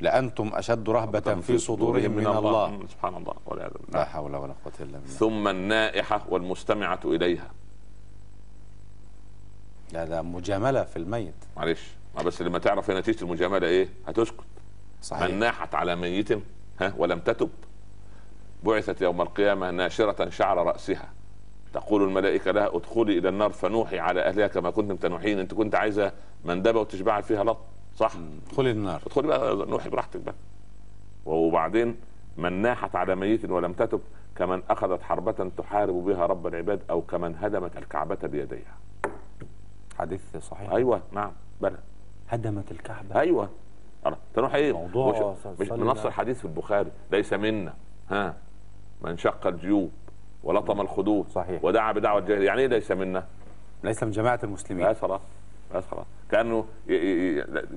[0.00, 2.70] لأنتم أشد رهبة في صدورهم من الله.
[2.70, 2.88] مم.
[2.88, 5.14] سبحان الله والعياذ لا حول ولا قوة إلا بالله.
[5.14, 7.50] ثم النائحة والمستمعة إليها.
[9.94, 11.34] هذا مجاملة في الميت.
[11.56, 14.40] معلش ما بس لما تعرف هي نتيجة المجاملة إيه؟ هتسكت.
[14.40, 16.32] من صحيح ناحت على ميت
[16.80, 17.50] ها ولم تتب
[18.64, 21.08] بعثت يوم القيامة ناشرة شعر رأسها.
[21.72, 25.38] تقول الملائكة لها ادخلي إلى النار فنوحي على أهلها كما كنتم تنوحين.
[25.38, 26.12] أنت كنت عايزة
[26.44, 27.58] مندبة وتشبعي فيها لط.
[27.96, 28.12] صح؟
[28.48, 29.02] ادخلي النار.
[29.06, 30.34] ادخلي بقى نوحي براحتك بقى.
[31.26, 31.96] وبعدين
[32.36, 34.00] من ناحت على ميت ولم تتب
[34.36, 38.76] كمن أخذت حربة تحارب بها رب العباد أو كمن هدمت الكعبة بيديها.
[39.98, 40.70] حديث صحيح.
[40.70, 41.78] أيوة نعم بلى.
[42.28, 43.20] هدمت الكعبة.
[43.20, 43.48] أيوه.
[44.34, 46.06] تنوح إيه؟ موضوع مش, من نص.
[46.06, 46.90] الحديث في البخاري.
[47.12, 47.74] ليس منا.
[48.10, 48.34] ها؟
[49.02, 49.90] من شق الجيوب
[50.44, 51.64] ولطم الخدود صحيح.
[51.64, 53.26] ودعا بدعوة الجاهل يعني إيه ليس منا؟
[53.84, 54.94] ليس من جماعة المسلمين.
[54.94, 55.20] خلاص
[55.74, 56.06] بس خلاص.
[56.30, 56.64] كأنه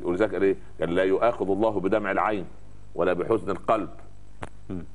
[0.04, 2.46] ولذلك قال إيه؟ قال لا يؤاخذ الله بدمع العين
[2.96, 3.90] ولا بحزن القلب.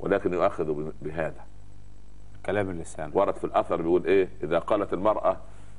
[0.01, 1.45] ولكن يؤاخذ بهذا.
[2.47, 3.11] كلام اللسان.
[3.15, 5.37] ورد في الأثر بيقول إيه؟ إذا قالت المرأة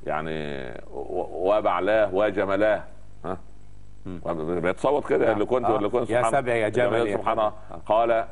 [0.08, 2.84] يعني و- وبعلاه وجملاه
[3.26, 3.38] ها؟
[4.62, 5.34] بيتصوت كده نعم.
[5.34, 5.78] اللي كنت آه.
[5.78, 7.54] اللي كنت يا سبحان- سبع يا يا سبحان الله.
[7.72, 7.82] آه.
[7.86, 8.26] قال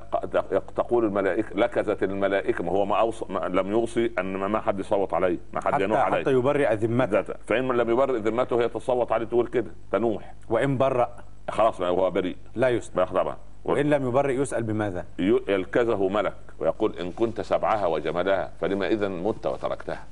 [0.76, 3.24] تقول الملائكة لكزت الملائكة ما هو ما أوص...
[3.30, 6.22] ما لم يوصي أن ما حد يصوت عليه ما حد ينوح عليه.
[6.22, 7.22] حتى يبرئ ذمته.
[7.22, 10.34] فإن من لم يبرئ ذمته هي تصوت عليه تقول كده تنوح.
[10.50, 11.10] وإن برأ.
[11.50, 12.36] خلاص هو بريء.
[12.56, 18.52] لا بقى طبعا وإن لم يبرئ يسأل بماذا؟ يلكزه ملك ويقول إن كنت سبعها وجملها
[18.62, 20.04] فلما اذا مت وتركتها.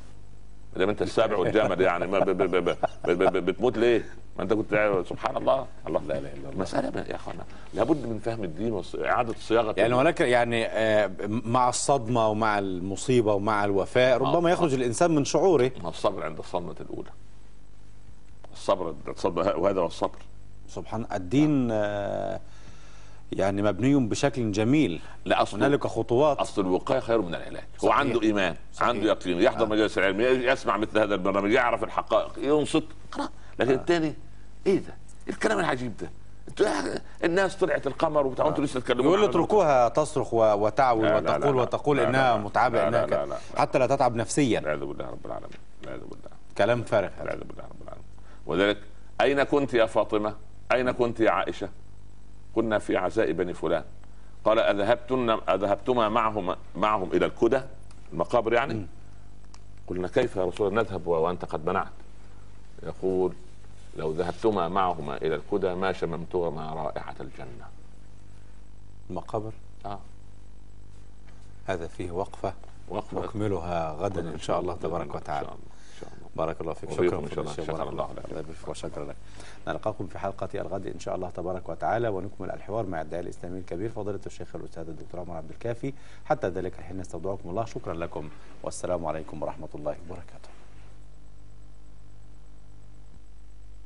[0.76, 2.08] ما انت السابع والجمل يعني.
[2.08, 4.06] ما بتموت ليه؟
[4.38, 5.66] ما انت كنت سبحان الله.
[5.88, 6.62] الله لا إله إلا الله.
[6.62, 7.44] مسألة يا أخوانا
[7.74, 13.66] لابد من فهم الدين واعاده صياغة يعني هناك يعني آه، مع الصدمة ومع المصيبة ومع
[13.66, 14.54] الوفاء ربما آه.
[14.54, 15.72] يخرج الإنسان من شعوره.
[15.84, 17.10] ما الصبر عند الصدمة الأولى؟
[18.54, 20.18] الصبر الصدمة وهذا هو الصبر.
[20.68, 22.40] سبحان الدين آه.
[23.32, 27.98] يعني مبني بشكل جميل لا أصل هنالك خطوات أصل الوقاية خير من العلاج هو صحيح.
[28.00, 28.88] عنده إيمان صحيح.
[28.90, 33.30] عنده يقين يحضر مجالس العلم يسمع مثل هذا البرنامج يعرف الحقائق ينصت خلاص
[33.60, 34.14] لكن الثاني
[34.68, 34.94] إيه ده
[35.30, 36.10] الكلام العجيب ده
[37.24, 41.56] الناس طلعت القمر وبتاع أنتوا لسه تتكلمون يقول اتركوها تصرخ و- وتعول لا، لا، وتقول
[41.56, 41.62] لا.
[41.62, 42.38] وتقول لا، إنها.
[42.38, 43.38] متعبة إنها لا، لا،.
[43.58, 45.52] حتى لا تتعب نفسيا والعياذ بالله رب العالمين
[45.82, 48.06] والعياذ بالله كلام فارغ والعياذ بالله رب العالمين
[48.46, 48.78] وذلك
[49.22, 50.36] أين كنت يا فاطمة؟
[50.72, 51.70] أين كنت يا عائشة؟
[52.56, 53.84] كنا في عزاء بني فلان.
[54.46, 57.62] قال اذهبتن أذهبتما معهم معهم إلى الكدى
[58.14, 58.86] المقابر يعني؟
[59.88, 61.92] قلنا كيف يا رسول الله؟ نذهب وأنت قد منعت؟
[62.84, 63.34] يقول
[63.98, 67.68] لو ذهبتما معهما إلى الكدى ما شممتما رائحة الجنة.
[69.10, 69.52] المقابر؟
[69.86, 70.00] آه.
[71.66, 72.54] هذا فيه وقفة.
[72.90, 73.22] وقفة.
[73.22, 75.50] نكملها غدا إن شاء الله تبارك وتعالى.
[76.36, 76.92] بارك الله فيك.
[76.92, 77.52] شكرا إن شاء الله.
[77.52, 77.66] فضيلة الشيخ.
[77.66, 79.16] شكر بارك الله وشكرا لك.
[79.68, 83.90] نلقاكم في حلقة الغد إن شاء الله تبارك وتعالى ونكمل الحوار مع الداعي الإسلامي الكبير
[83.90, 85.94] فضيلة الشيخ الأستاذ الدكتور عمر عبد الكافي.
[86.26, 87.66] حتى ذلك الحين نستودعكم الله.
[87.66, 88.30] شكرا لكم.
[88.64, 90.50] والسلام عليكم ورحمة الله وبركاته.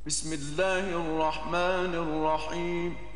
[0.06, 3.15] بسم الله الرحمن الرحيم.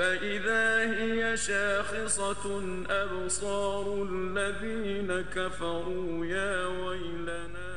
[0.00, 7.69] فإذا هي شاخصة أبصار الذين كفروا يا ويلنا.